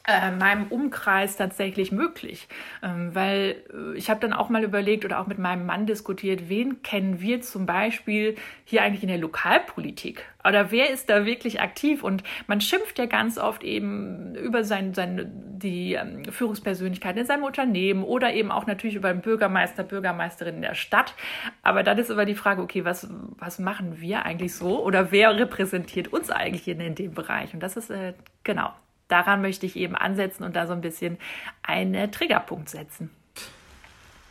[0.04, 2.48] äh, meinem Umkreis tatsächlich möglich.
[2.82, 6.48] Ähm, weil äh, ich habe dann auch mal überlegt oder auch mit meinem Mann diskutiert,
[6.48, 10.24] wen kennen wir zum Beispiel hier eigentlich in der Lokalpolitik?
[10.44, 12.02] Oder wer ist da wirklich aktiv?
[12.02, 17.44] Und man schimpft ja ganz oft eben über sein, seine, die ähm, Führungspersönlichkeit in seinem
[17.44, 21.14] Unternehmen oder eben auch natürlich über den Bürgermeister, Bürgermeisterin in der Stadt.
[21.62, 24.84] Aber dann ist aber die Frage, okay, was, was machen wir eigentlich so?
[24.84, 27.54] Oder wer repräsentiert uns eigentlich in, in dem Bereich?
[27.54, 28.72] Und das ist äh, genau
[29.12, 31.18] daran möchte ich eben ansetzen und da so ein bisschen
[31.62, 33.10] einen Triggerpunkt setzen.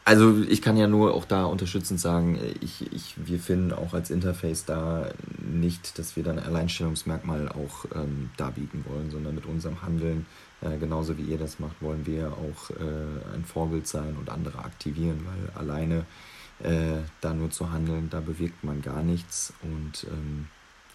[0.04, 4.10] Also ich kann ja nur auch da unterstützend sagen, ich, ich, wir finden auch als
[4.10, 9.84] Interface da nicht, dass wir dann ein Alleinstellungsmerkmal auch ähm, darbieten wollen, sondern mit unserem
[9.84, 10.26] Handeln,
[10.62, 14.58] äh, genauso wie ihr das macht, wollen wir auch äh, ein Vorbild sein und andere
[14.60, 16.06] aktivieren, weil alleine
[16.64, 20.48] äh, da nur zu handeln, da bewirkt man gar nichts und ähm,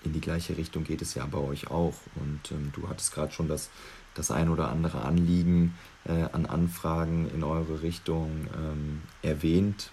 [0.07, 1.95] in die gleiche Richtung geht es ja bei euch auch.
[2.15, 3.71] Und ähm, du hattest gerade schon das,
[4.15, 9.91] das ein oder andere Anliegen äh, an Anfragen in eure Richtung ähm, erwähnt.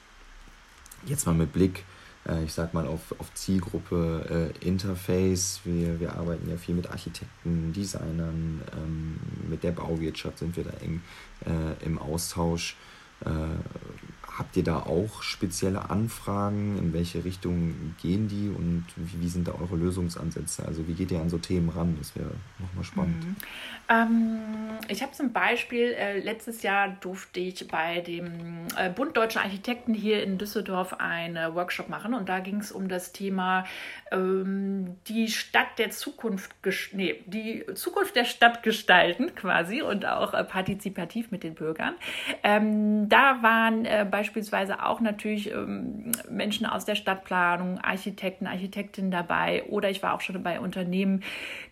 [1.05, 1.83] Jetzt mal mit Blick,
[2.27, 5.61] äh, ich sag mal, auf, auf Zielgruppe äh, Interface.
[5.65, 10.71] Wir, wir arbeiten ja viel mit Architekten, Designern, ähm, mit der Bauwirtschaft sind wir da
[10.81, 11.01] eng
[11.45, 12.77] äh, im Austausch.
[14.43, 16.77] Äh, Habt ihr da auch spezielle Anfragen?
[16.77, 20.65] In welche Richtung gehen die und wie, wie, sind da eure Lösungsansätze?
[20.65, 21.95] Also wie geht ihr an so Themen ran?
[21.97, 23.25] Das wäre nochmal spannend.
[23.25, 23.35] Mhm.
[23.89, 24.39] Ähm,
[24.87, 29.93] ich habe zum Beispiel, äh, letztes Jahr durfte ich bei dem äh, Bund Deutscher Architekten
[29.93, 33.65] hier in Düsseldorf einen Workshop machen und da ging es um das Thema
[34.11, 36.51] ähm, die Stadt der Zukunft,
[36.91, 41.95] nee, die Zukunft der Stadt gestalten quasi und auch äh, partizipativ mit den Bürgern.
[42.43, 49.11] Ähm, da waren äh, bei beispielsweise auch natürlich ähm, Menschen aus der Stadtplanung, Architekten, Architektinnen
[49.11, 51.21] dabei oder ich war auch schon bei Unternehmen,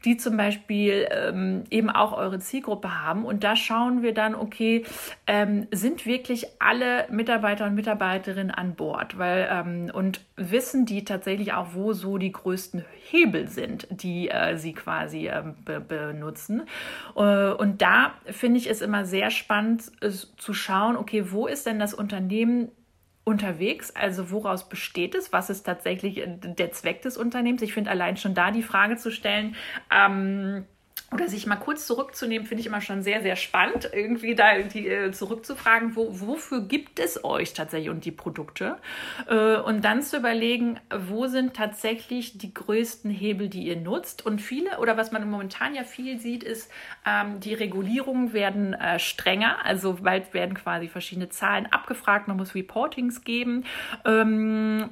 [0.05, 3.25] die zum Beispiel ähm, eben auch eure Zielgruppe haben.
[3.25, 4.85] Und da schauen wir dann, okay,
[5.25, 9.17] ähm, sind wirklich alle Mitarbeiter und Mitarbeiterinnen an Bord?
[9.17, 14.57] Weil, ähm, und wissen die tatsächlich auch, wo so die größten Hebel sind, die äh,
[14.57, 16.63] sie quasi äh, be benutzen.
[17.15, 19.91] Äh, und da finde ich es immer sehr spannend
[20.37, 22.40] zu schauen, okay, wo ist denn das Unternehmen?
[22.41, 22.71] Unternehmen
[23.23, 23.91] unterwegs?
[23.95, 25.31] Also woraus besteht es?
[25.31, 27.61] Was ist tatsächlich äh, der Zweck des Unternehmens?
[27.61, 29.55] Ich finde allein schon da die Frage zu stellen,
[29.91, 30.65] ähm,
[31.13, 34.87] oder sich mal kurz zurückzunehmen, finde ich immer schon sehr, sehr spannend, irgendwie da die,
[34.87, 38.77] äh, zurückzufragen, wo, wofür gibt es euch tatsächlich und die Produkte?
[39.27, 44.25] Äh, und dann zu überlegen, wo sind tatsächlich die größten Hebel, die ihr nutzt?
[44.25, 46.71] Und viele, oder was man momentan ja viel sieht, ist,
[47.05, 52.55] ähm, die Regulierungen werden äh, strenger, also bald werden quasi verschiedene Zahlen abgefragt, man muss
[52.55, 53.65] Reportings geben.
[54.05, 54.89] Ähm,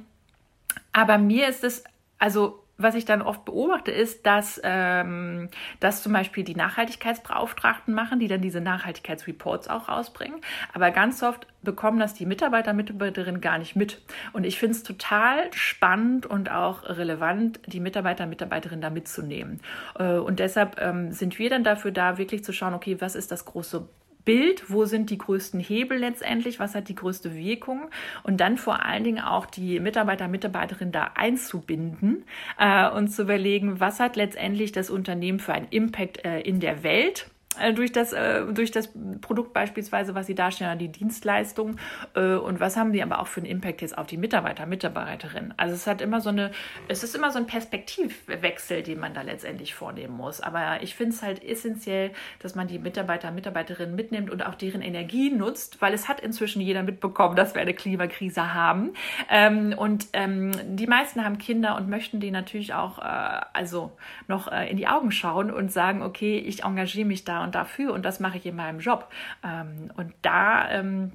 [0.92, 1.82] aber mir ist es,
[2.18, 5.48] also was ich dann oft beobachte, ist, dass ähm,
[5.80, 10.40] das zum Beispiel die Nachhaltigkeitsbeauftragten machen, die dann diese Nachhaltigkeitsreports auch rausbringen.
[10.72, 14.00] Aber ganz oft bekommen das die Mitarbeiter, Mitarbeiterinnen gar nicht mit.
[14.32, 19.60] Und ich finde es total spannend und auch relevant, die Mitarbeiter, Mitarbeiterinnen da mitzunehmen.
[19.98, 23.30] Äh, und deshalb ähm, sind wir dann dafür da, wirklich zu schauen, okay, was ist
[23.30, 23.88] das große
[24.24, 27.88] Bild, wo sind die größten Hebel letztendlich, was hat die größte Wirkung
[28.22, 32.24] und dann vor allen Dingen auch die Mitarbeiter, Mitarbeiterinnen da einzubinden
[32.58, 36.82] äh, und zu überlegen, was hat letztendlich das Unternehmen für einen Impact äh, in der
[36.82, 37.29] Welt
[37.74, 41.76] durch das, äh, durch das Produkt beispielsweise, was sie darstellen, die Dienstleistung
[42.14, 45.52] äh, und was haben sie aber auch für einen Impact jetzt auf die Mitarbeiter, Mitarbeiterinnen.
[45.56, 46.52] Also es hat immer so eine,
[46.88, 50.40] es ist immer so ein Perspektivwechsel, den man da letztendlich vornehmen muss.
[50.40, 54.80] Aber ich finde es halt essentiell, dass man die Mitarbeiter, Mitarbeiterinnen mitnimmt und auch deren
[54.80, 58.92] Energie nutzt, weil es hat inzwischen jeder mitbekommen, dass wir eine Klimakrise haben.
[59.28, 63.90] Ähm, und ähm, die meisten haben Kinder und möchten die natürlich auch äh, also
[64.28, 67.92] noch äh, in die Augen schauen und sagen, okay, ich engagiere mich da und dafür
[67.92, 69.10] und das mache ich in meinem Job.
[69.44, 71.12] Ähm, und da ähm,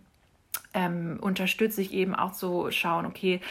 [0.74, 3.42] ähm, unterstütze ich eben auch so schauen, okay,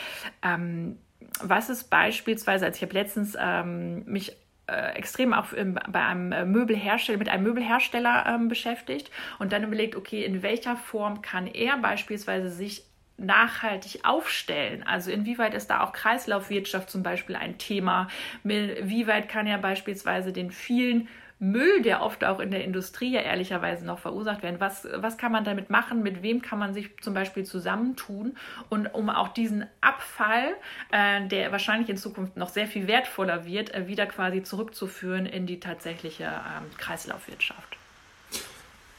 [0.43, 0.99] ähm,
[1.43, 5.47] was ist beispielsweise, also ich habe letztens ähm, mich äh, extrem auch
[5.89, 10.77] bei einem äh, Möbelhersteller, mit einem Möbelhersteller ähm, beschäftigt und dann überlegt, okay, in welcher
[10.77, 12.85] Form kann er beispielsweise sich
[13.17, 14.83] nachhaltig aufstellen?
[14.83, 18.09] Also inwieweit ist da auch Kreislaufwirtschaft zum Beispiel ein Thema?
[18.43, 21.09] Wie weit kann er beispielsweise den vielen
[21.39, 24.61] Müll, der oft auch in der Industrie ja ehrlicherweise noch verursacht werden.
[24.61, 26.03] Was, was kann man damit machen?
[26.03, 28.37] Mit wem kann man sich zum Beispiel zusammentun?
[28.71, 30.55] Und um auch diesen Abfall,
[30.93, 35.47] äh, der wahrscheinlich in Zukunft noch sehr viel wertvoller wird, äh, wieder quasi zurückzuführen in
[35.47, 37.77] die tatsächliche ähm, Kreislaufwirtschaft.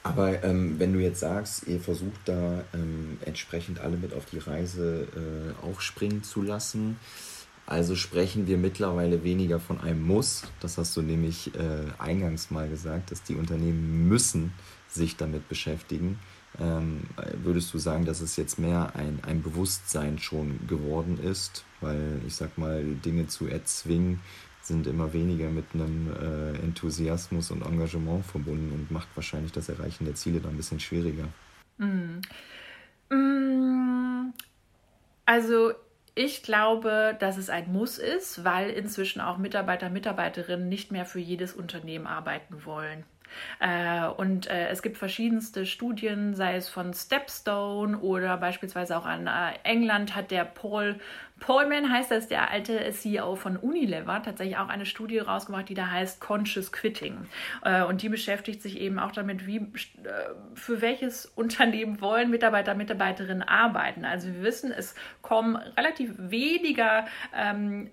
[0.03, 4.37] Aber ähm, wenn du jetzt sagst, ihr versucht da ähm, entsprechend alle mit auf die
[4.37, 6.99] Reise äh, aufspringen zu lassen,
[7.67, 10.43] also sprechen wir mittlerweile weniger von einem Muss.
[10.59, 14.53] Das hast du nämlich äh, eingangs mal gesagt, dass die Unternehmen müssen
[14.87, 16.19] sich damit beschäftigen.
[16.59, 17.01] Ähm,
[17.43, 21.65] würdest du sagen, dass es jetzt mehr ein, ein Bewusstsein schon geworden ist?
[21.81, 24.21] Weil ich sag mal, Dinge zu erzwingen
[24.61, 30.05] sind immer weniger mit einem äh, Enthusiasmus und Engagement verbunden und macht wahrscheinlich das Erreichen
[30.05, 31.27] der Ziele dann ein bisschen schwieriger.
[31.77, 32.21] Mm.
[33.13, 34.33] Mm.
[35.25, 35.73] Also
[36.15, 41.19] ich glaube, dass es ein Muss ist, weil inzwischen auch Mitarbeiter, Mitarbeiterinnen nicht mehr für
[41.19, 43.03] jedes Unternehmen arbeiten wollen.
[43.59, 49.27] Äh, und äh, es gibt verschiedenste Studien, sei es von Stepstone oder beispielsweise auch an
[49.27, 50.99] äh, England hat der Paul
[51.41, 55.91] Polman heißt das, der alte CEO von Unilever, tatsächlich auch eine Studie rausgemacht, die da
[55.91, 57.27] heißt Conscious Quitting.
[57.89, 59.67] Und die beschäftigt sich eben auch damit, wie,
[60.53, 64.05] für welches Unternehmen wollen Mitarbeiter, Mitarbeiterinnen arbeiten.
[64.05, 67.89] Also wir wissen, es kommen relativ weniger ähm,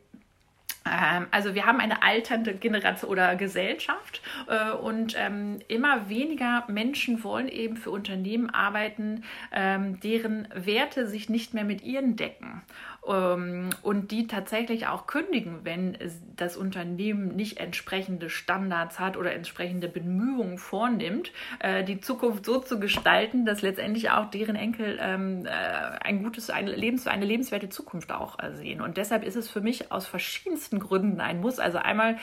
[0.84, 7.48] also wir haben eine alternde Generation oder Gesellschaft äh, und ähm, immer weniger Menschen wollen
[7.48, 12.62] eben für Unternehmen arbeiten, ähm, deren Werte sich nicht mehr mit ihren decken.
[13.04, 15.98] Ähm, und die tatsächlich auch kündigen, wenn
[16.36, 22.78] das Unternehmen nicht entsprechende Standards hat oder entsprechende Bemühungen vornimmt, äh, die Zukunft so zu
[22.78, 28.12] gestalten, dass letztendlich auch deren Enkel ähm, äh, ein gutes, eine, lebens, eine lebenswerte Zukunft
[28.12, 28.80] auch äh, sehen.
[28.80, 31.58] Und deshalb ist es für mich aus verschiedensten Gründen ein Muss.
[31.58, 32.18] Also einmal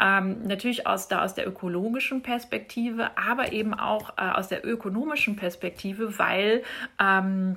[0.00, 6.18] ähm, natürlich aus der, aus der ökologischen Perspektive, aber eben auch aus der ökonomischen Perspektive,
[6.18, 6.62] weil
[7.00, 7.56] ähm,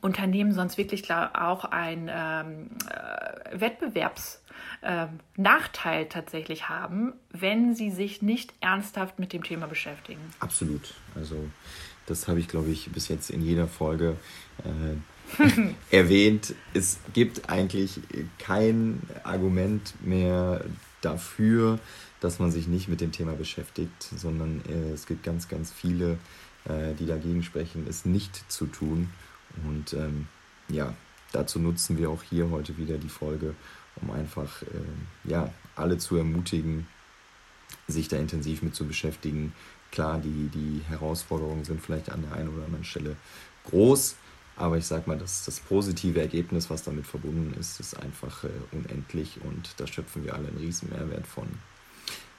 [0.00, 8.22] Unternehmen sonst wirklich klar auch ein ähm, äh, Wettbewerbsnachteil ähm, tatsächlich haben, wenn sie sich
[8.22, 10.20] nicht ernsthaft mit dem Thema beschäftigen.
[10.40, 10.94] Absolut.
[11.14, 11.36] Also
[12.06, 14.16] das habe ich, glaube ich, bis jetzt in jeder Folge
[14.64, 14.96] äh,
[15.90, 16.54] erwähnt.
[16.74, 18.00] Es gibt eigentlich
[18.38, 20.64] kein Argument mehr
[21.00, 21.78] dafür,
[22.20, 26.18] dass man sich nicht mit dem Thema beschäftigt, sondern äh, es gibt ganz, ganz viele,
[26.64, 29.10] äh, die dagegen sprechen, es nicht zu tun.
[29.66, 30.28] Und ähm,
[30.68, 30.94] ja,
[31.32, 33.54] dazu nutzen wir auch hier heute wieder die Folge,
[34.00, 36.86] um einfach äh, ja, alle zu ermutigen,
[37.86, 39.52] sich da intensiv mit zu beschäftigen.
[39.90, 43.16] Klar, die, die Herausforderungen sind vielleicht an der einen oder anderen Stelle
[43.64, 44.16] groß,
[44.56, 48.48] aber ich sag mal, das, das positive Ergebnis, was damit verbunden ist, ist einfach äh,
[48.72, 51.46] unendlich und da schöpfen wir alle einen riesen Mehrwert von.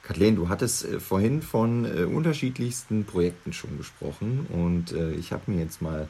[0.03, 5.51] Kathleen, du hattest äh, vorhin von äh, unterschiedlichsten Projekten schon gesprochen und äh, ich habe
[5.51, 6.07] mir jetzt mal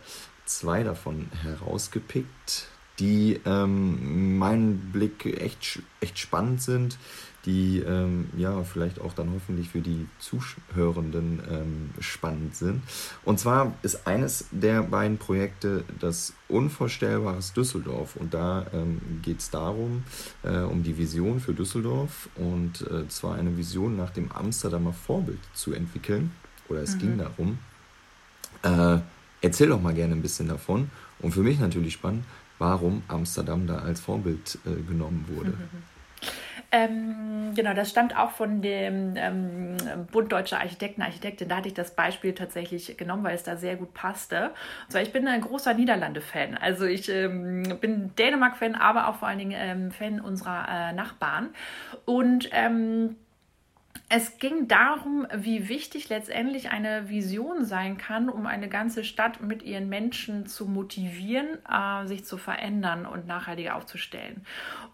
[0.50, 2.68] zwei davon herausgepickt,
[3.00, 6.98] die ähm, meinen Blick echt, echt spannend sind,
[7.46, 12.82] die ähm, ja vielleicht auch dann hoffentlich für die Zuhörenden ähm, spannend sind.
[13.24, 18.18] Und zwar ist eines der beiden Projekte das Unvorstellbares Düsseldorf.
[18.18, 20.04] Und da ähm, geht es darum,
[20.44, 25.40] äh, um die Vision für Düsseldorf und äh, zwar eine Vision nach dem Amsterdamer Vorbild
[25.54, 26.32] zu entwickeln.
[26.68, 27.00] Oder es mhm.
[27.00, 27.60] ging darum.
[28.64, 29.00] Äh,
[29.42, 30.90] Erzähl doch mal gerne ein bisschen davon.
[31.20, 32.26] Und für mich natürlich spannend,
[32.58, 35.54] warum Amsterdam da als Vorbild äh, genommen wurde.
[36.72, 39.78] Ähm, genau, das stammt auch von dem ähm,
[40.12, 41.50] Bund Deutscher Architekten, Architektin.
[41.50, 44.52] Da hatte ich das Beispiel tatsächlich genommen, weil es da sehr gut passte.
[44.86, 46.58] Und zwar, ich bin ein großer Niederlande-Fan.
[46.58, 51.50] Also ich ähm, bin Dänemark-Fan, aber auch vor allen Dingen ähm, Fan unserer äh, Nachbarn.
[52.06, 53.16] Und ähm,
[54.08, 59.64] es ging darum, wie wichtig letztendlich eine Vision sein kann, um eine ganze Stadt mit
[59.64, 64.46] ihren Menschen zu motivieren, äh, sich zu verändern und nachhaltiger aufzustellen.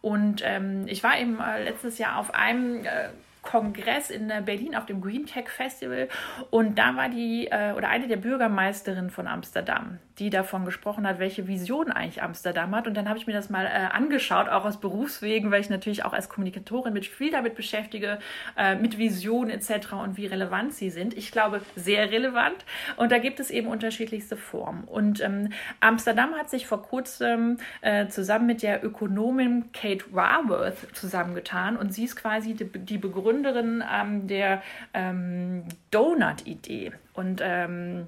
[0.02, 3.10] Und ähm, ich war eben äh, letztes Jahr auf einem äh,
[3.46, 6.10] Kongress in Berlin auf dem Green Tech Festival
[6.50, 11.20] und da war die äh, oder eine der Bürgermeisterinnen von Amsterdam, die davon gesprochen hat,
[11.20, 14.66] welche Vision eigentlich Amsterdam hat und dann habe ich mir das mal äh, angeschaut, auch
[14.66, 18.20] aus Berufswegen, weil ich natürlich auch als Kommunikatorin mit viel damit beschäftige,
[18.58, 19.94] äh, mit Visionen etc.
[19.94, 21.16] und wie relevant sie sind.
[21.16, 22.66] Ich glaube, sehr relevant
[22.98, 28.08] und da gibt es eben unterschiedlichste Formen und ähm, Amsterdam hat sich vor kurzem äh,
[28.08, 34.28] zusammen mit der Ökonomin Kate Raworth zusammengetan und sie ist quasi die, Begründerin Gründerin ähm,
[34.28, 34.62] der
[34.94, 36.92] ähm, Donut-Idee.
[37.14, 38.08] Und ähm,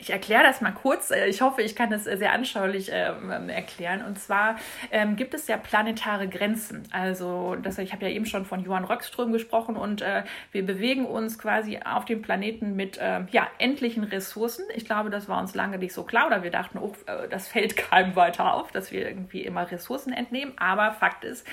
[0.00, 1.10] ich erkläre das mal kurz.
[1.10, 4.04] Äh, ich hoffe, ich kann das sehr anschaulich ähm, erklären.
[4.04, 4.56] Und zwar
[4.90, 6.84] ähm, gibt es ja planetare Grenzen.
[6.92, 11.04] Also, das, ich habe ja eben schon von Johann Röckström gesprochen und äh, wir bewegen
[11.06, 14.64] uns quasi auf dem Planeten mit äh, ja, endlichen Ressourcen.
[14.74, 17.48] Ich glaube, das war uns lange nicht so klar oder wir dachten, oh, äh, das
[17.48, 20.52] fällt keinem weiter auf, dass wir irgendwie immer Ressourcen entnehmen.
[20.58, 21.46] Aber Fakt ist,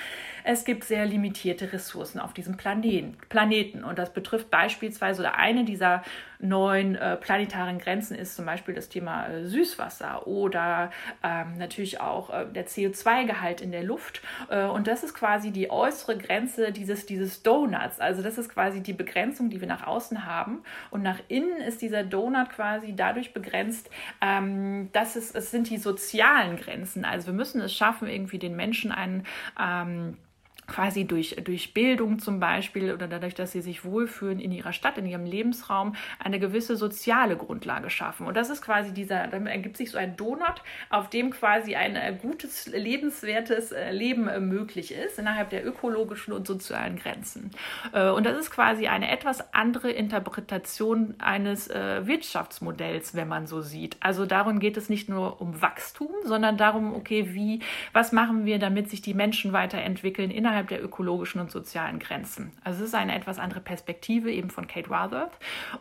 [0.48, 3.16] es gibt sehr limitierte Ressourcen auf diesem Planeten.
[3.28, 3.82] Planeten.
[3.82, 6.04] Und das betrifft beispielsweise oder eine dieser
[6.38, 10.92] neuen äh, planetaren Grenzen ist zum Beispiel das Thema äh, Süßwasser oder
[11.24, 14.22] ähm, natürlich auch äh, der CO2-Gehalt in der Luft.
[14.48, 17.98] Äh, und das ist quasi die äußere Grenze dieses, dieses Donuts.
[17.98, 20.62] Also das ist quasi die Begrenzung, die wir nach außen haben.
[20.92, 25.78] Und nach innen ist dieser Donut quasi dadurch begrenzt, ähm, dass es, es sind die
[25.78, 27.04] sozialen Grenzen.
[27.04, 29.26] Also wir müssen es schaffen, irgendwie den Menschen einen
[29.58, 30.18] ähm,
[30.66, 34.98] quasi durch, durch Bildung zum Beispiel oder dadurch, dass sie sich wohlfühlen in ihrer Stadt,
[34.98, 38.26] in ihrem Lebensraum, eine gewisse soziale Grundlage schaffen.
[38.26, 41.96] Und das ist quasi dieser, dann ergibt sich so ein Donut, auf dem quasi ein
[41.96, 47.50] äh, gutes, lebenswertes äh, Leben äh, möglich ist, innerhalb der ökologischen und sozialen Grenzen.
[47.92, 53.96] Und das ist quasi eine etwas andere Interpretation eines Wirtschaftsmodells, wenn man so sieht.
[54.00, 57.60] Also darum geht es nicht nur um Wachstum, sondern darum, okay, wie,
[57.92, 62.52] was machen wir, damit sich die Menschen weiterentwickeln innerhalb innerhalb der ökologischen und sozialen Grenzen.
[62.64, 65.32] Also es ist eine etwas andere Perspektive eben von Kate Rutherford.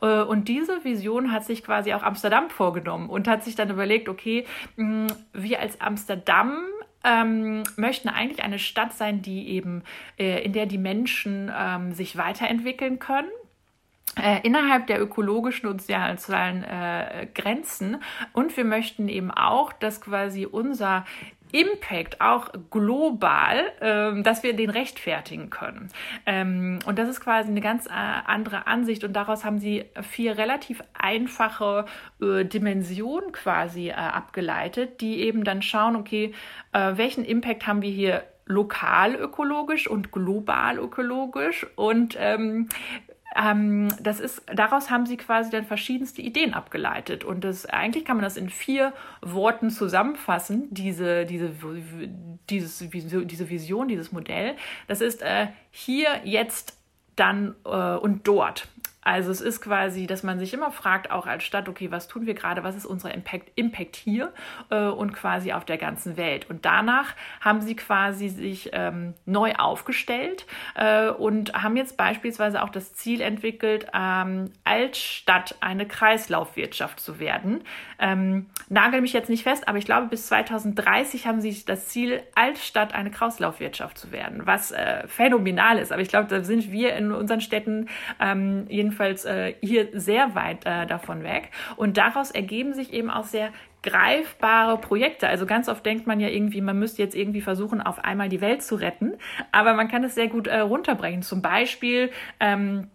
[0.01, 4.09] Äh, und diese Vision hat sich quasi auch Amsterdam vorgenommen und hat sich dann überlegt,
[4.09, 6.57] okay, wir als Amsterdam
[7.03, 9.83] ähm, möchten eigentlich eine Stadt sein, die eben,
[10.17, 13.29] äh, in der die Menschen ähm, sich weiterentwickeln können.
[14.17, 18.01] Äh, innerhalb der ökologischen und sozialen äh, Grenzen.
[18.31, 21.05] Und wir möchten eben auch, dass quasi unser
[21.51, 25.89] Impact auch global, ähm, dass wir den rechtfertigen können.
[26.25, 30.37] Ähm, und das ist quasi eine ganz äh, andere Ansicht und daraus haben sie vier
[30.37, 31.85] relativ einfache
[32.21, 36.33] äh, Dimensionen quasi äh, abgeleitet, die eben dann schauen, okay,
[36.73, 42.69] äh, welchen Impact haben wir hier lokal ökologisch und global ökologisch und ähm,
[43.35, 47.23] ähm, das ist, daraus haben sie quasi dann verschiedenste Ideen abgeleitet.
[47.23, 51.51] Und das, eigentlich kann man das in vier Worten zusammenfassen, diese, diese,
[52.49, 54.55] dieses, diese Vision, dieses Modell.
[54.87, 56.77] Das ist äh, hier, jetzt,
[57.15, 58.67] dann äh, und dort.
[59.05, 62.25] Also es ist quasi, dass man sich immer fragt, auch als Stadt, okay, was tun
[62.25, 64.33] wir gerade, was ist unser Impact, Impact hier
[64.71, 66.49] äh, und quasi auf der ganzen Welt.
[66.49, 72.69] Und danach haben sie quasi sich ähm, neu aufgestellt äh, und haben jetzt beispielsweise auch
[72.69, 77.63] das Ziel entwickelt, ähm, als Stadt eine Kreislaufwirtschaft zu werden.
[77.99, 82.23] Ähm, nagel mich jetzt nicht fest, aber ich glaube, bis 2030 haben sie das Ziel,
[82.33, 85.91] als Stadt eine Kreislaufwirtschaft zu werden, was äh, phänomenal ist.
[85.91, 87.87] Aber ich glaube, da sind wir in unseren Städten
[88.19, 91.51] ähm, jedenfalls jedenfalls äh, hier sehr weit äh, davon weg.
[91.75, 93.51] Und daraus ergeben sich eben auch sehr
[93.83, 95.27] greifbare Projekte.
[95.27, 98.41] Also ganz oft denkt man ja irgendwie, man müsste jetzt irgendwie versuchen, auf einmal die
[98.41, 99.13] Welt zu retten.
[99.51, 101.21] Aber man kann es sehr gut äh, runterbrechen.
[101.21, 102.87] Zum Beispiel ähm,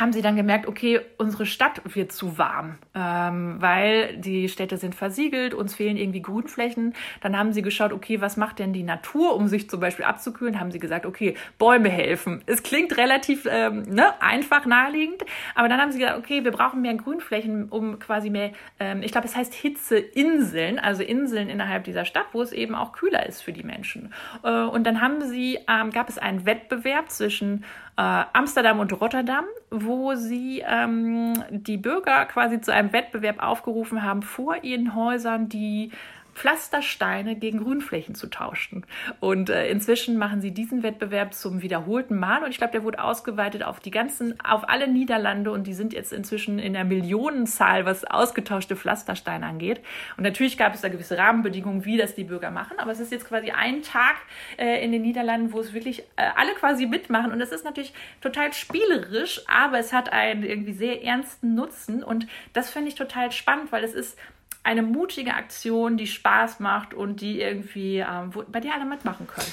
[0.00, 4.94] haben sie dann gemerkt, okay, unsere Stadt wird zu warm, ähm, weil die Städte sind
[4.94, 6.94] versiegelt, uns fehlen irgendwie Grünflächen.
[7.20, 10.58] Dann haben sie geschaut, okay, was macht denn die Natur, um sich zum Beispiel abzukühlen?
[10.58, 12.42] Haben sie gesagt, okay, Bäume helfen.
[12.46, 16.80] Es klingt relativ ähm, ne, einfach naheliegend, aber dann haben sie gesagt, okay, wir brauchen
[16.82, 22.04] mehr Grünflächen, um quasi mehr, ähm, ich glaube, es heißt Hitzeinseln, also Inseln innerhalb dieser
[22.04, 24.14] Stadt, wo es eben auch kühler ist für die Menschen.
[24.44, 27.64] Äh, und dann haben sie, ähm, gab es einen Wettbewerb zwischen
[28.00, 34.62] Amsterdam und Rotterdam, wo sie ähm, die Bürger quasi zu einem Wettbewerb aufgerufen haben, vor
[34.62, 35.90] ihren Häusern die
[36.34, 38.86] Pflastersteine gegen Grünflächen zu tauschen.
[39.20, 42.42] Und äh, inzwischen machen sie diesen Wettbewerb zum wiederholten Mal.
[42.42, 45.50] Und ich glaube, der wurde ausgeweitet auf die ganzen, auf alle Niederlande.
[45.50, 49.80] Und die sind jetzt inzwischen in der Millionenzahl, was ausgetauschte Pflastersteine angeht.
[50.16, 52.78] Und natürlich gab es da gewisse Rahmenbedingungen, wie das die Bürger machen.
[52.78, 54.16] Aber es ist jetzt quasi ein Tag
[54.58, 57.32] äh, in den Niederlanden, wo es wirklich äh, alle quasi mitmachen.
[57.32, 62.02] Und es ist natürlich total spielerisch, aber es hat einen irgendwie sehr ernsten Nutzen.
[62.02, 64.18] Und das finde ich total spannend, weil es ist
[64.62, 69.26] eine mutige Aktion, die Spaß macht und die irgendwie, ähm, wo, bei der alle mitmachen
[69.26, 69.46] können.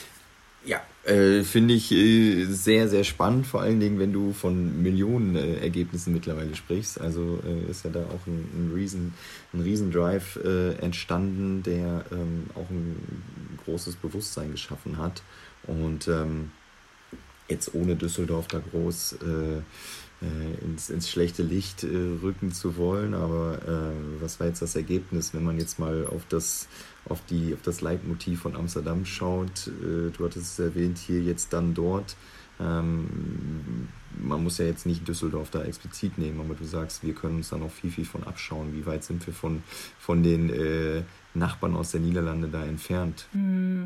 [0.65, 5.37] Ja, äh, finde ich äh, sehr, sehr spannend, vor allen Dingen, wenn du von Millionen
[5.37, 6.99] äh, Ergebnissen mittlerweile sprichst.
[6.99, 9.13] Also äh, ist ja da auch ein, ein riesen,
[9.53, 15.21] ein riesen Drive äh, entstanden, der ähm, auch ein großes Bewusstsein geschaffen hat.
[15.67, 16.51] Und ähm,
[17.47, 19.19] jetzt ohne Düsseldorf da groß
[20.21, 21.87] äh, ins, ins schlechte Licht äh,
[22.21, 23.13] rücken zu wollen.
[23.13, 26.67] Aber äh, was war jetzt das Ergebnis, wenn man jetzt mal auf das,
[27.05, 29.67] auf die, auf das Leitmotiv von Amsterdam schaut?
[29.67, 32.15] Äh, du hattest es erwähnt, hier jetzt dann dort.
[32.59, 33.87] Ähm,
[34.19, 37.49] man muss ja jetzt nicht Düsseldorf da explizit nehmen, aber du sagst, wir können uns
[37.49, 38.73] da noch viel, viel von abschauen.
[38.73, 39.61] Wie weit sind wir von,
[39.99, 41.03] von den äh,
[41.35, 43.27] Nachbarn aus der Niederlande da entfernt?
[43.33, 43.85] Mm,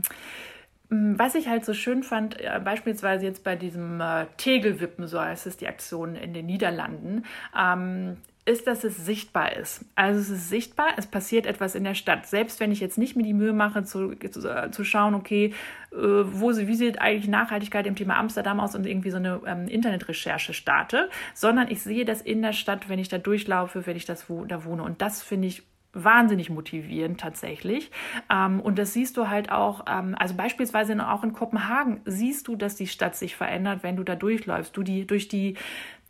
[0.92, 5.48] was ich halt so schön fand, äh, beispielsweise jetzt bei diesem äh, Tegelwippen, so heißt
[5.48, 7.24] es die Aktion in den Niederlanden,
[7.58, 9.86] ähm, ist, dass es sichtbar ist.
[9.96, 12.28] Also es ist sichtbar, es passiert etwas in der Stadt.
[12.28, 15.54] Selbst wenn ich jetzt nicht mir die Mühe mache, zu, zu, zu schauen, okay,
[15.92, 19.42] äh, wo sie, wie sieht eigentlich Nachhaltigkeit im Thema Amsterdam aus und irgendwie so eine
[19.46, 23.96] ähm, Internetrecherche starte, sondern ich sehe das in der Stadt, wenn ich da durchlaufe, wenn
[23.96, 24.84] ich das wo, da wohne.
[24.84, 27.92] Und das finde ich wahnsinnig motivierend tatsächlich.
[28.32, 32.56] Ähm, und das siehst du halt auch, ähm, also beispielsweise auch in Kopenhagen siehst du,
[32.56, 34.76] dass die Stadt sich verändert, wenn du da durchläufst.
[34.76, 35.56] Du die durch die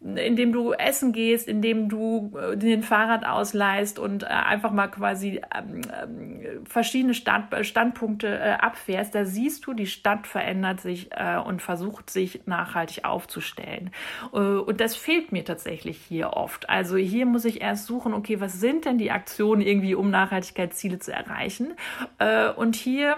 [0.04, 5.42] indem du essen gehst, indem du äh, den Fahrrad ausleihst und äh, einfach mal quasi
[5.56, 11.38] ähm, ähm, verschiedene Stand, Standpunkte äh, abfährst, da siehst du, die Stadt verändert sich äh,
[11.38, 13.92] und versucht sich nachhaltig aufzustellen.
[14.34, 16.70] Äh, und das fehlt mir tatsächlich hier oft.
[16.70, 20.98] Also hier muss ich erst suchen, okay, was sind denn die Aktionen irgendwie, um Nachhaltigkeitsziele
[20.98, 21.76] zu erreichen?
[22.18, 23.18] Äh, und hier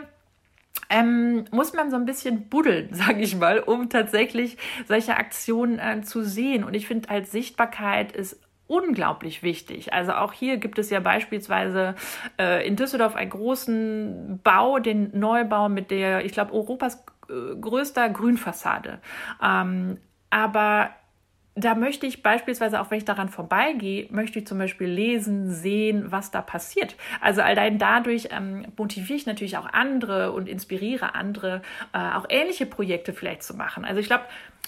[0.94, 6.02] ähm, muss man so ein bisschen buddeln, sage ich mal, um tatsächlich solche Aktionen äh,
[6.02, 6.64] zu sehen.
[6.64, 9.94] Und ich finde halt Sichtbarkeit ist unglaublich wichtig.
[9.94, 11.96] Also auch hier gibt es ja beispielsweise
[12.40, 18.10] äh, in Düsseldorf einen großen Bau, den Neubau mit der, ich glaube, Europas äh, größter
[18.10, 19.00] Grünfassade.
[19.44, 19.98] Ähm,
[20.30, 20.92] aber
[21.56, 26.12] da möchte ich beispielsweise, auch wenn ich daran vorbeigehe, möchte ich zum Beispiel lesen, sehen,
[26.12, 26.96] was da passiert.
[27.22, 31.62] Also allein dadurch ähm, motiviere ich natürlich auch andere und inspiriere andere,
[31.94, 33.86] äh, auch ähnliche Projekte vielleicht zu machen.
[33.86, 34.24] Also ich glaube,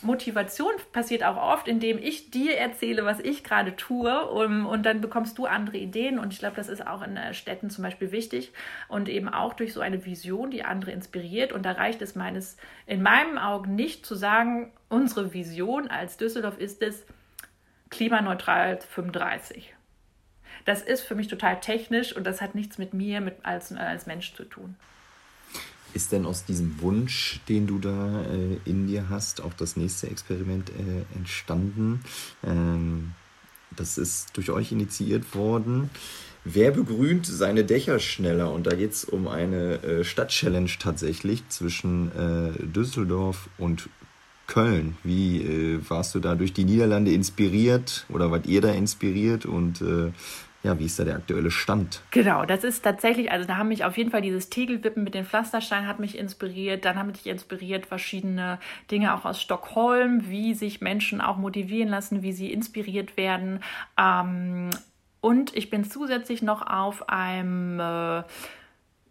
[0.06, 5.02] Motivation passiert auch oft, indem ich dir erzähle, was ich gerade tue um, und dann
[5.02, 6.20] bekommst du andere Ideen.
[6.20, 8.54] Und ich glaube, das ist auch in äh, Städten zum Beispiel wichtig
[8.88, 11.52] und eben auch durch so eine Vision, die andere inspiriert.
[11.52, 16.58] Und da reicht es meines, in meinen Augen nicht zu sagen, unsere Vision als Düsseldorf
[16.58, 17.06] ist es,
[17.90, 19.74] klimaneutral 35.
[20.66, 24.06] Das ist für mich total technisch und das hat nichts mit mir mit, als, als
[24.06, 24.76] Mensch zu tun
[25.96, 30.08] ist denn aus diesem Wunsch, den du da äh, in dir hast, auch das nächste
[30.08, 32.02] Experiment äh, entstanden?
[32.44, 33.12] Ähm,
[33.76, 35.90] das ist durch euch initiiert worden.
[36.44, 38.52] Wer begrünt seine Dächer schneller?
[38.54, 43.90] Und da geht es um eine äh, Stadtchallenge tatsächlich zwischen äh, Düsseldorf und
[44.48, 44.98] Köln.
[45.04, 49.82] Wie äh, warst du da durch die Niederlande inspiriert oder wart ihr da inspiriert und
[49.82, 50.12] äh,
[50.66, 52.02] ja, wie ist da der aktuelle Stand?
[52.10, 55.24] Genau, das ist tatsächlich, also da haben mich auf jeden Fall dieses Tegelwippen mit den
[55.24, 56.86] Pflastersteinen hat mich inspiriert.
[56.86, 58.58] Dann haben mich inspiriert verschiedene
[58.90, 63.60] Dinge auch aus Stockholm, wie sich Menschen auch motivieren lassen, wie sie inspiriert werden.
[64.00, 64.72] Ähm,
[65.22, 68.24] und ich bin zusätzlich noch auf einem äh,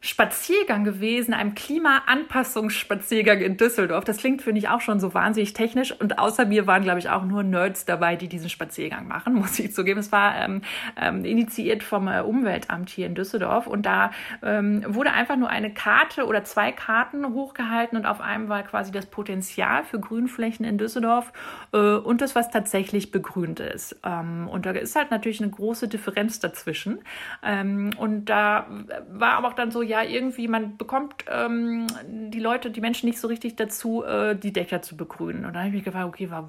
[0.05, 4.05] Spaziergang gewesen, einem Klimaanpassungsspaziergang in Düsseldorf.
[4.05, 5.99] Das klingt, finde ich, auch schon so wahnsinnig technisch.
[5.99, 9.59] Und außer mir waren, glaube ich, auch nur Nerds dabei, die diesen Spaziergang machen, muss
[9.59, 10.01] ich zugeben.
[10.01, 10.61] Es war ähm,
[11.01, 13.67] ähm, initiiert vom äh, Umweltamt hier in Düsseldorf.
[13.67, 14.11] Und da
[14.43, 18.93] ähm, wurde einfach nur eine Karte oder zwei Karten hochgehalten und auf einem war quasi
[18.93, 21.33] das Potenzial für Grünflächen in Düsseldorf
[21.73, 23.97] äh, und das, was tatsächlich begrünt ist.
[24.05, 26.99] Ähm, und da ist halt natürlich eine große Differenz dazwischen.
[27.43, 28.67] Ähm, und da
[29.11, 33.07] war aber auch dann so, ja, ja, irgendwie, man bekommt ähm, die Leute, die Menschen
[33.07, 35.45] nicht so richtig dazu, äh, die Dächer zu begrünen.
[35.45, 36.49] Und da habe ich mich gefragt, okay, war,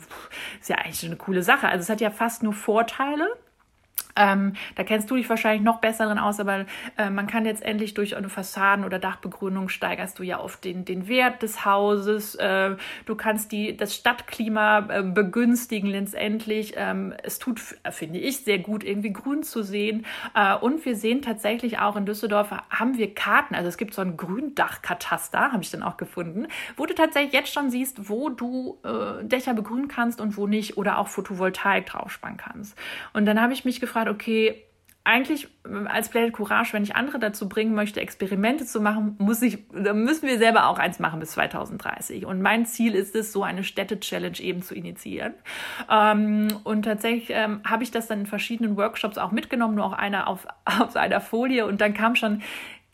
[0.59, 1.67] ist ja eigentlich eine coole Sache.
[1.67, 3.27] Also es hat ja fast nur Vorteile.
[4.15, 6.65] Ähm, da kennst du dich wahrscheinlich noch besser drin aus, aber
[6.97, 11.07] äh, man kann letztendlich durch eine Fassaden- oder Dachbegrünung steigerst du ja oft den, den
[11.07, 12.35] Wert des Hauses.
[12.35, 16.73] Äh, du kannst die, das Stadtklima äh, begünstigen letztendlich.
[16.77, 17.59] Ähm, es tut,
[17.91, 20.05] finde ich, sehr gut, irgendwie grün zu sehen.
[20.33, 23.55] Äh, und wir sehen tatsächlich auch in Düsseldorf, haben wir Karten.
[23.55, 26.47] Also es gibt so ein Gründachkataster, habe ich dann auch gefunden,
[26.77, 30.77] wo du tatsächlich jetzt schon siehst, wo du äh, Dächer begrünen kannst und wo nicht
[30.77, 32.77] oder auch Photovoltaik draufspannen kannst.
[33.13, 34.65] Und dann habe ich mich gefragt, okay,
[35.05, 39.41] eigentlich äh, als Planet Courage, wenn ich andere dazu bringen möchte, Experimente zu machen, muss
[39.41, 42.25] ich, müssen wir selber auch eins machen bis 2030.
[42.25, 45.33] Und mein Ziel ist es, so eine Städte-Challenge eben zu initiieren.
[45.89, 49.93] Ähm, und tatsächlich ähm, habe ich das dann in verschiedenen Workshops auch mitgenommen, nur auch
[49.93, 51.65] einer auf, auf einer Folie.
[51.65, 52.41] Und dann kam schon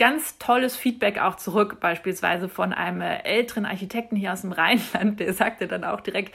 [0.02, 5.20] ganz tolles Feedback auch zurück, beispielsweise von einem äh, älteren Architekten hier aus dem Rheinland,
[5.20, 6.34] der sagte dann auch direkt,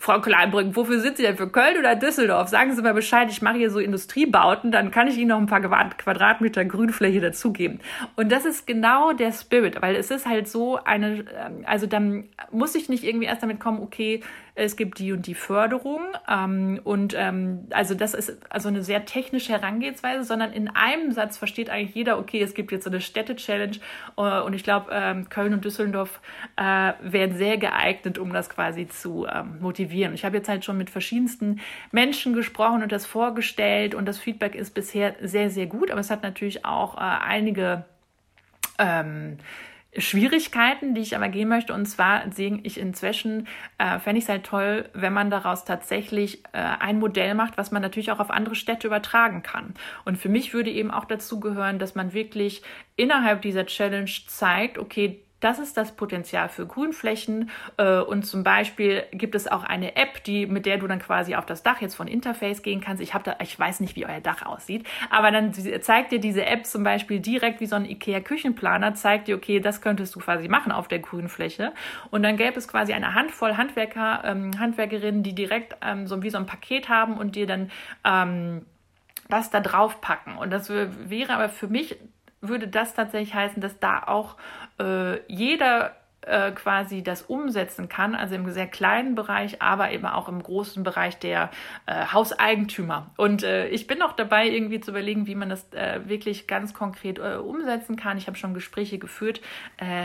[0.00, 2.48] Frau Kleinbrück, wofür sind Sie denn für Köln oder Düsseldorf?
[2.48, 5.46] Sagen Sie mal Bescheid, ich mache hier so Industriebauten, dann kann ich Ihnen noch ein
[5.46, 7.78] paar Quadratmeter Grünfläche dazugeben.
[8.16, 12.24] Und das ist genau der Spirit, weil es ist halt so eine, ähm, also dann
[12.50, 14.24] muss ich nicht irgendwie erst damit kommen, okay,
[14.56, 16.00] es gibt die und die Förderung.
[16.28, 21.36] Ähm, und ähm, also das ist also eine sehr technische Herangehensweise, sondern in einem Satz
[21.36, 23.76] versteht eigentlich jeder, okay, es gibt jetzt so eine Städte-Challenge
[24.16, 26.20] äh, und ich glaube, ähm, Köln und Düsseldorf
[26.56, 30.14] äh, wären sehr geeignet, um das quasi zu ähm, motivieren.
[30.14, 34.54] Ich habe jetzt halt schon mit verschiedensten Menschen gesprochen und das vorgestellt und das Feedback
[34.54, 37.84] ist bisher sehr, sehr gut, aber es hat natürlich auch äh, einige
[38.78, 39.38] ähm,
[39.96, 41.72] Schwierigkeiten, die ich aber gehen möchte.
[41.72, 43.46] Und zwar sehe ich inzwischen,
[43.78, 47.70] äh, fände ich es halt toll, wenn man daraus tatsächlich äh, ein Modell macht, was
[47.70, 49.74] man natürlich auch auf andere Städte übertragen kann.
[50.04, 52.62] Und für mich würde eben auch dazu gehören, dass man wirklich
[52.96, 57.50] innerhalb dieser Challenge zeigt, okay, das ist das Potenzial für Grünflächen.
[57.76, 61.34] Äh, und zum Beispiel gibt es auch eine App, die, mit der du dann quasi
[61.34, 63.02] auf das Dach jetzt von Interface gehen kannst.
[63.02, 66.64] Ich da, ich weiß nicht, wie euer Dach aussieht, aber dann zeigt dir diese App
[66.66, 70.72] zum Beispiel direkt wie so ein IKEA-Küchenplaner, zeigt dir, okay, das könntest du quasi machen
[70.72, 71.72] auf der Grünfläche.
[72.10, 76.30] Und dann gäbe es quasi eine Handvoll Handwerker, ähm, Handwerkerinnen, die direkt ähm, so wie
[76.30, 77.70] so ein Paket haben und dir dann
[78.04, 78.64] ähm,
[79.28, 80.36] das da drauf packen.
[80.36, 81.96] Und das wäre aber für mich,
[82.48, 84.36] würde das tatsächlich heißen, dass da auch
[84.78, 85.94] äh, jeder
[86.26, 90.82] äh, quasi das umsetzen kann, also im sehr kleinen Bereich, aber eben auch im großen
[90.82, 91.50] Bereich der
[91.84, 93.10] äh, Hauseigentümer.
[93.18, 96.72] Und äh, ich bin auch dabei, irgendwie zu überlegen, wie man das äh, wirklich ganz
[96.72, 98.16] konkret äh, umsetzen kann.
[98.16, 99.40] Ich habe schon Gespräche geführt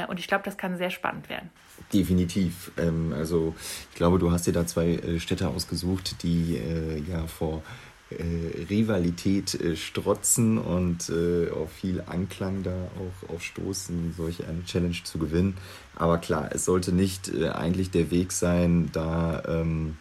[0.07, 1.49] und ich glaube, das kann sehr spannend werden.
[1.93, 2.71] Definitiv.
[2.77, 3.55] Ähm, also
[3.91, 6.59] ich glaube, du hast dir da zwei Städte ausgesucht, die
[7.07, 7.63] ja vor
[8.11, 15.19] Rivalität äh, strotzen und äh, auf viel Anklang da auch aufstoßen, solch eine Challenge zu
[15.19, 15.57] gewinnen.
[15.95, 19.97] Aber klar, es sollte nicht äh, eigentlich der Weg sein, da ähm,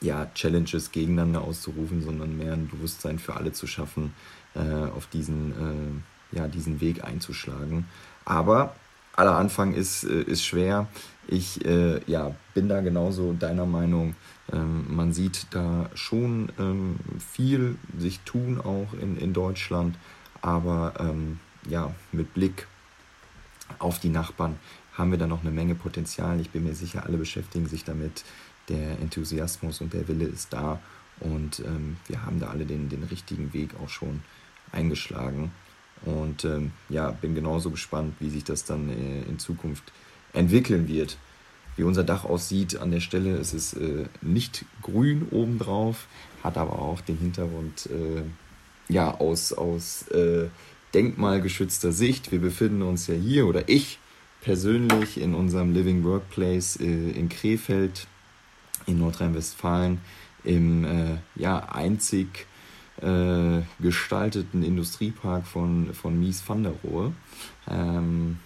[0.00, 4.12] ja, Challenges gegeneinander auszurufen, sondern mehr ein Bewusstsein für alle zu schaffen,
[4.54, 6.02] äh, auf diesen,
[6.32, 7.86] äh, ja, diesen Weg einzuschlagen.
[8.24, 8.74] Aber
[9.14, 10.88] aller Anfang ist, ist schwer.
[11.26, 14.14] Ich ja, bin da genauso deiner Meinung
[14.52, 19.96] ähm, man sieht da schon ähm, viel sich tun auch in, in Deutschland,
[20.42, 22.66] aber ähm, ja, mit Blick
[23.78, 24.58] auf die Nachbarn
[24.92, 26.40] haben wir da noch eine Menge Potenzial.
[26.40, 28.24] Ich bin mir sicher, alle beschäftigen sich damit.
[28.68, 30.80] Der Enthusiasmus und der Wille ist da
[31.20, 34.22] und ähm, wir haben da alle den, den richtigen Weg auch schon
[34.72, 35.52] eingeschlagen.
[36.04, 39.92] Und ähm, ja, bin genauso gespannt, wie sich das dann äh, in Zukunft
[40.34, 41.16] entwickeln wird
[41.76, 43.36] wie unser Dach aussieht an der Stelle.
[43.36, 46.06] Es ist äh, nicht grün obendrauf,
[46.42, 48.22] hat aber auch den Hintergrund äh,
[48.92, 50.48] ja, aus, aus äh,
[50.92, 52.30] denkmalgeschützter Sicht.
[52.30, 53.98] Wir befinden uns ja hier, oder ich
[54.40, 58.06] persönlich, in unserem Living Workplace äh, in Krefeld
[58.86, 60.00] in Nordrhein-Westfalen
[60.44, 62.46] im äh, ja, einzig
[63.00, 67.12] äh, gestalteten Industriepark von, von Mies van der Rohe.
[67.66, 68.38] Ähm,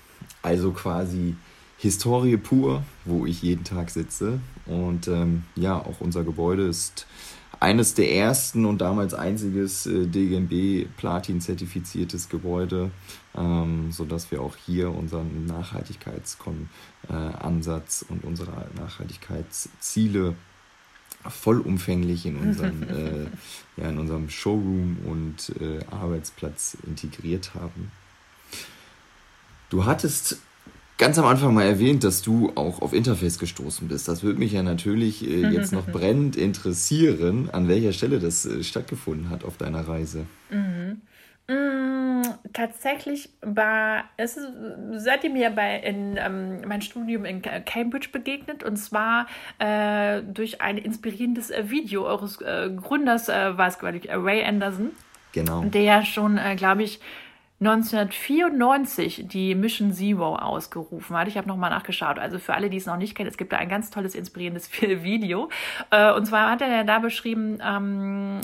[0.43, 1.35] also quasi
[1.79, 4.41] Historie pur, wo ich jeden Tag sitze.
[4.67, 7.07] Und ähm, ja, auch unser Gebäude ist
[7.61, 12.91] eines der ersten und damals einziges äh, DGNB Platin zertifiziertes Gebäude,
[13.37, 20.35] ähm, sodass wir auch hier unseren Nachhaltigkeitsansatz äh, und unsere Nachhaltigkeitsziele
[21.29, 23.27] vollumfänglich in, unseren, äh,
[23.81, 27.91] ja, in unserem Showroom und äh, Arbeitsplatz integriert haben.
[29.71, 30.39] Du hattest
[30.99, 34.09] ganz am Anfang mal erwähnt, dass du auch auf Interface gestoßen bist.
[34.09, 38.63] Das würde mich ja natürlich äh, jetzt noch brennend interessieren, an welcher Stelle das äh,
[38.63, 40.27] stattgefunden hat auf deiner Reise.
[40.51, 41.01] Mhm.
[41.51, 42.23] Mm,
[42.53, 44.39] tatsächlich war es
[44.93, 49.27] seitdem mir bei in ähm, mein Studium in Cambridge begegnet und zwar
[49.59, 54.45] äh, durch ein inspirierendes äh, Video eures äh, Gründers äh, war es glaube ich Ray
[54.45, 54.91] Anderson.
[55.33, 55.63] Genau.
[55.63, 57.01] Der schon, glaube ich,
[57.61, 61.27] 1994 die Mission Zero ausgerufen hat.
[61.27, 62.19] Ich habe nochmal nachgeschaut.
[62.19, 64.71] Also für alle, die es noch nicht kennen, es gibt da ein ganz tolles, inspirierendes
[64.81, 65.49] Video.
[65.91, 68.41] Äh, und zwar hat er da beschrieben, ähm,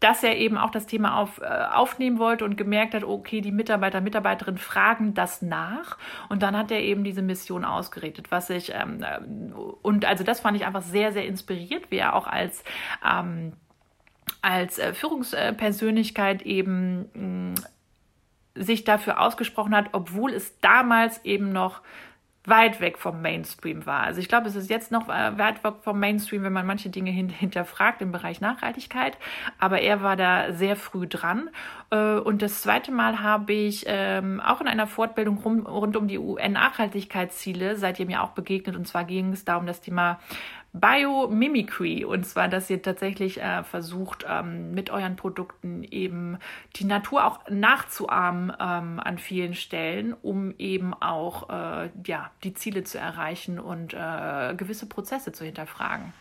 [0.00, 3.52] dass er eben auch das Thema auf, äh, aufnehmen wollte und gemerkt hat, okay, die
[3.52, 5.96] Mitarbeiter, Mitarbeiterinnen fragen das nach.
[6.28, 9.20] Und dann hat er eben diese Mission ausgeredet, was ich, ähm, äh,
[9.82, 12.64] und also das fand ich einfach sehr, sehr inspiriert, wie er auch als,
[13.08, 13.52] ähm,
[14.42, 17.54] als Führungspersönlichkeit eben
[18.54, 21.82] sich dafür ausgesprochen hat, obwohl es damals eben noch
[22.44, 24.02] weit weg vom Mainstream war.
[24.02, 26.88] Also ich glaube, es ist jetzt noch äh, weit weg vom Mainstream, wenn man manche
[26.88, 29.18] Dinge hinterfragt im Bereich Nachhaltigkeit.
[29.58, 31.50] Aber er war da sehr früh dran.
[31.90, 36.18] Äh, und das zweite Mal habe ich ähm, auch in einer Fortbildung rund um die
[36.18, 38.74] UN-Nachhaltigkeitsziele ihr mir auch begegnet.
[38.74, 40.18] Und zwar ging es da um das Thema
[40.72, 42.04] Biomimicry.
[42.04, 46.38] Und zwar, dass ihr tatsächlich äh, versucht, ähm, mit euren Produkten eben
[46.76, 52.84] die Natur auch nachzuahmen ähm, an vielen Stellen, um eben auch äh, ja, die Ziele
[52.84, 56.12] zu erreichen und äh, gewisse Prozesse zu hinterfragen.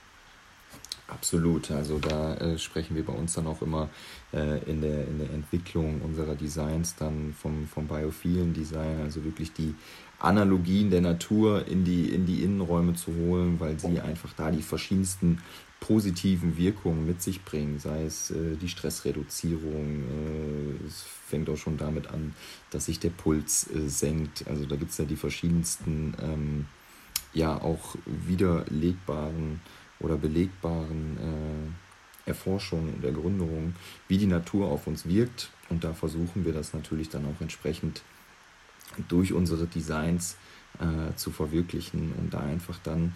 [1.10, 3.90] Absolut, also da äh, sprechen wir bei uns dann auch immer
[4.32, 9.52] äh, in, der, in der Entwicklung unserer Designs dann vom, vom biophilen Design, also wirklich
[9.54, 9.74] die
[10.20, 14.62] Analogien der Natur in die, in die Innenräume zu holen, weil sie einfach da die
[14.62, 15.42] verschiedensten
[15.80, 21.78] positiven Wirkungen mit sich bringen, sei es äh, die Stressreduzierung, äh, es fängt auch schon
[21.78, 22.34] damit an,
[22.70, 24.46] dass sich der Puls äh, senkt.
[24.48, 26.66] Also da gibt es ja die verschiedensten, ähm,
[27.34, 29.62] ja auch widerlegbaren
[30.00, 33.76] oder belegbaren äh, Erforschungen und Ergründungen,
[34.08, 35.50] wie die Natur auf uns wirkt.
[35.70, 38.02] Und da versuchen wir das natürlich dann auch entsprechend
[39.08, 40.36] durch unsere Designs
[40.80, 43.14] äh, zu verwirklichen und da einfach dann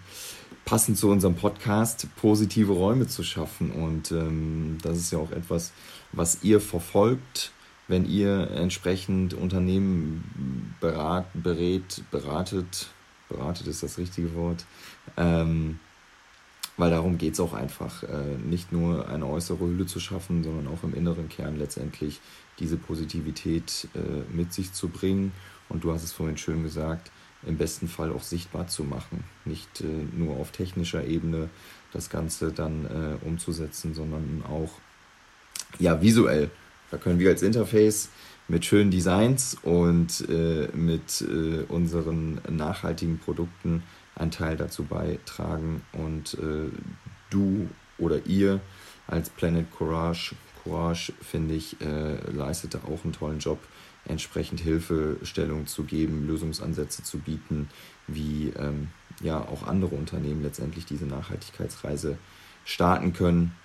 [0.65, 3.71] passend zu unserem Podcast positive Räume zu schaffen.
[3.71, 5.71] Und ähm, das ist ja auch etwas,
[6.11, 7.51] was ihr verfolgt,
[7.87, 12.87] wenn ihr entsprechend Unternehmen berat, berät, beratet,
[13.29, 14.65] beratet ist das richtige Wort,
[15.17, 15.79] ähm,
[16.77, 20.67] weil darum geht es auch einfach, äh, nicht nur eine äußere Hülle zu schaffen, sondern
[20.67, 22.19] auch im inneren Kern letztendlich
[22.59, 23.99] diese Positivität äh,
[24.35, 25.31] mit sich zu bringen.
[25.69, 27.11] Und du hast es vorhin schön gesagt,
[27.45, 29.23] im besten Fall auch sichtbar zu machen.
[29.45, 29.85] Nicht äh,
[30.17, 31.49] nur auf technischer Ebene
[31.91, 34.71] das Ganze dann äh, umzusetzen, sondern auch
[35.79, 36.49] ja, visuell.
[36.91, 38.09] Da können wir als Interface
[38.47, 43.83] mit schönen Designs und äh, mit äh, unseren nachhaltigen Produkten
[44.15, 45.81] einen Teil dazu beitragen.
[45.91, 46.69] Und äh,
[47.29, 48.59] du oder ihr
[49.07, 53.59] als Planet Courage, Courage finde ich, äh, leistet da auch einen tollen Job,
[54.05, 57.69] entsprechend Hilfestellung zu geben, Lösungsansätze zu bieten,
[58.07, 58.89] wie ähm,
[59.21, 62.17] ja auch andere Unternehmen letztendlich diese Nachhaltigkeitsreise
[62.65, 63.55] starten können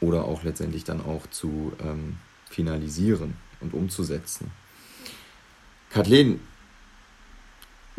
[0.00, 2.16] oder auch letztendlich dann auch zu ähm,
[2.50, 4.50] finalisieren und umzusetzen.
[5.90, 6.40] Kathleen,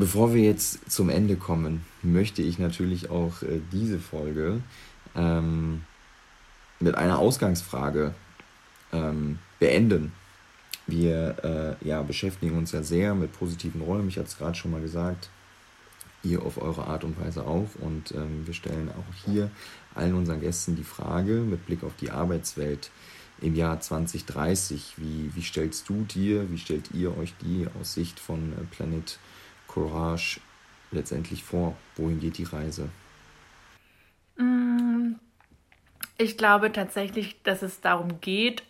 [0.03, 4.61] bevor wir jetzt zum Ende kommen, möchte ich natürlich auch äh, diese Folge
[5.15, 5.85] ähm,
[6.81, 8.13] mit einer Ausgangsfrage
[8.91, 10.11] ähm, beenden.
[10.87, 14.71] Wir äh, ja, beschäftigen uns ja sehr mit positiven Räumen, ich hatte es gerade schon
[14.71, 15.29] mal gesagt,
[16.21, 17.69] ihr auf eure Art und Weise auch.
[17.79, 19.51] Und ähm, wir stellen auch hier
[19.95, 22.91] allen unseren Gästen die Frage mit Blick auf die Arbeitswelt
[23.39, 24.95] im Jahr 2030.
[24.97, 29.17] Wie, wie stellst du dir, wie stellt ihr euch die aus Sicht von äh, Planet
[29.73, 30.39] Courage
[30.91, 31.75] letztendlich vor?
[31.95, 32.89] Wohin geht die Reise?
[34.37, 35.13] Mm,
[36.17, 38.63] ich glaube tatsächlich, dass es darum geht,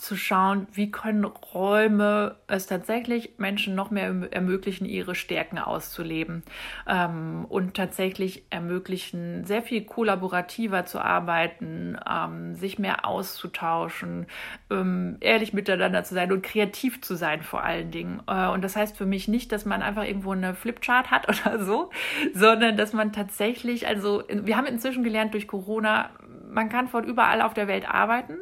[0.00, 6.42] zu schauen, wie können Räume es tatsächlich Menschen noch mehr ermöglichen, ihre Stärken auszuleben
[6.88, 14.26] ähm, und tatsächlich ermöglichen, sehr viel kollaborativer zu arbeiten, ähm, sich mehr auszutauschen,
[14.70, 18.22] ähm, ehrlich miteinander zu sein und kreativ zu sein vor allen Dingen.
[18.26, 21.62] Äh, und das heißt für mich nicht, dass man einfach irgendwo eine Flipchart hat oder
[21.62, 21.90] so,
[22.32, 26.10] sondern dass man tatsächlich, also wir haben inzwischen gelernt durch Corona,
[26.48, 28.38] man kann von überall auf der Welt arbeiten,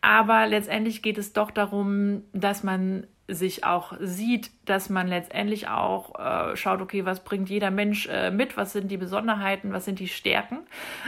[0.00, 6.18] aber letztendlich geht es doch darum, dass man sich auch sieht, dass man letztendlich auch
[6.18, 10.00] äh, schaut, okay, was bringt jeder Mensch äh, mit, was sind die Besonderheiten, was sind
[10.00, 10.58] die Stärken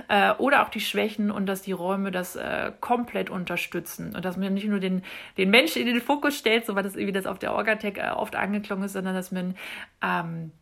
[0.08, 4.14] äh, oder auch die Schwächen und dass die Räume das äh, komplett unterstützen.
[4.14, 5.02] Und dass man nicht nur den,
[5.36, 8.10] den Menschen in den Fokus stellt, so war das irgendwie das auf der Orgatec äh,
[8.10, 9.56] oft angeklungen ist, sondern dass man
[10.02, 10.52] ähm,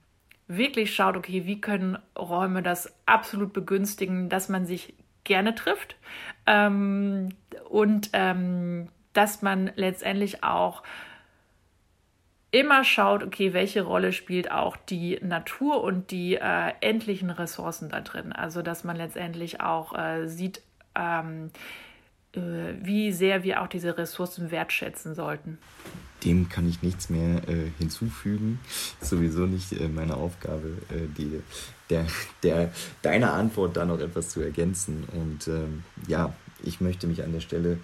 [0.49, 4.95] wirklich schaut, okay, wie können Räume das absolut begünstigen, dass man sich
[5.25, 5.97] gerne trifft
[6.47, 7.31] ähm,
[7.69, 10.83] und ähm, dass man letztendlich auch
[12.51, 18.01] immer schaut, okay, welche Rolle spielt auch die Natur und die äh, endlichen Ressourcen da
[18.01, 18.33] drin.
[18.33, 20.61] Also dass man letztendlich auch äh, sieht,
[20.95, 21.51] ähm,
[22.35, 25.59] äh, wie sehr wir auch diese Ressourcen wertschätzen sollten.
[26.25, 28.61] Dem kann ich nichts mehr äh, hinzufügen.
[29.01, 31.41] Sowieso nicht äh, meine Aufgabe, äh, die,
[31.93, 32.07] der,
[32.43, 32.73] der,
[33.03, 35.05] deine Antwort da noch etwas zu ergänzen.
[35.13, 36.33] Und ähm, ja,
[36.63, 37.79] ich möchte mich an der Stelle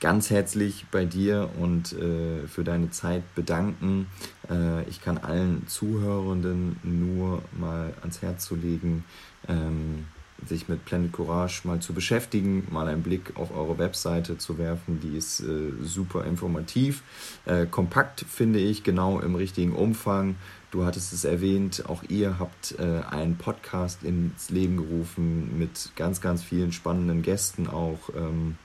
[0.00, 4.06] ganz herzlich bei dir und äh, für deine Zeit bedanken.
[4.50, 9.04] Äh, ich kann allen Zuhörenden nur mal ans Herz zu legen,
[9.48, 10.04] ähm,
[10.46, 15.00] sich mit Planet Courage mal zu beschäftigen, mal einen Blick auf eure Webseite zu werfen.
[15.00, 17.02] Die ist äh, super informativ,
[17.46, 20.34] äh, kompakt finde ich, genau im richtigen Umfang.
[20.74, 26.20] Du hattest es erwähnt, auch ihr habt äh, einen Podcast ins Leben gerufen mit ganz,
[26.20, 28.56] ganz vielen spannenden Gästen auch ähm,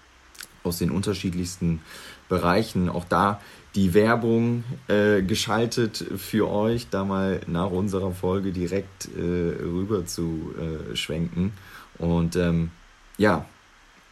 [0.63, 1.81] aus den unterschiedlichsten
[2.27, 2.89] Bereichen.
[2.89, 3.39] Auch da
[3.75, 10.55] die Werbung äh, geschaltet für euch, da mal nach unserer Folge direkt äh, rüber zu
[10.57, 11.53] äh, schwenken.
[11.99, 12.71] Und ähm,
[13.19, 13.45] ja,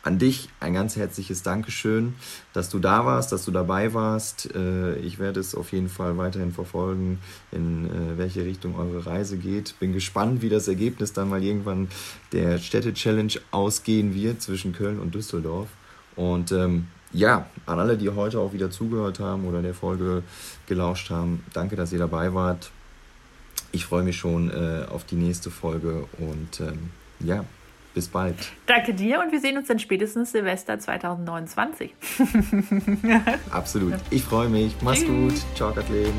[0.03, 2.15] an dich ein ganz herzliches Dankeschön,
[2.53, 4.53] dass du da warst, dass du dabei warst.
[4.55, 7.19] Äh, ich werde es auf jeden Fall weiterhin verfolgen,
[7.51, 9.77] in äh, welche Richtung eure Reise geht.
[9.79, 11.89] Bin gespannt, wie das Ergebnis dann mal irgendwann
[12.31, 15.67] der Städte-Challenge ausgehen wird zwischen Köln und Düsseldorf.
[16.15, 20.23] Und ähm, ja, an alle, die heute auch wieder zugehört haben oder der Folge
[20.67, 22.71] gelauscht haben, danke, dass ihr dabei wart.
[23.71, 27.45] Ich freue mich schon äh, auf die nächste Folge und ähm, ja,
[27.97, 28.35] bis bald.
[28.67, 31.95] Danke dir und wir sehen uns dann spätestens Silvester 2029.
[33.49, 33.95] Absolut.
[34.11, 34.75] Ich freue mich.
[34.83, 35.33] Mach's gut.
[35.55, 36.13] Ciao, Kathleen.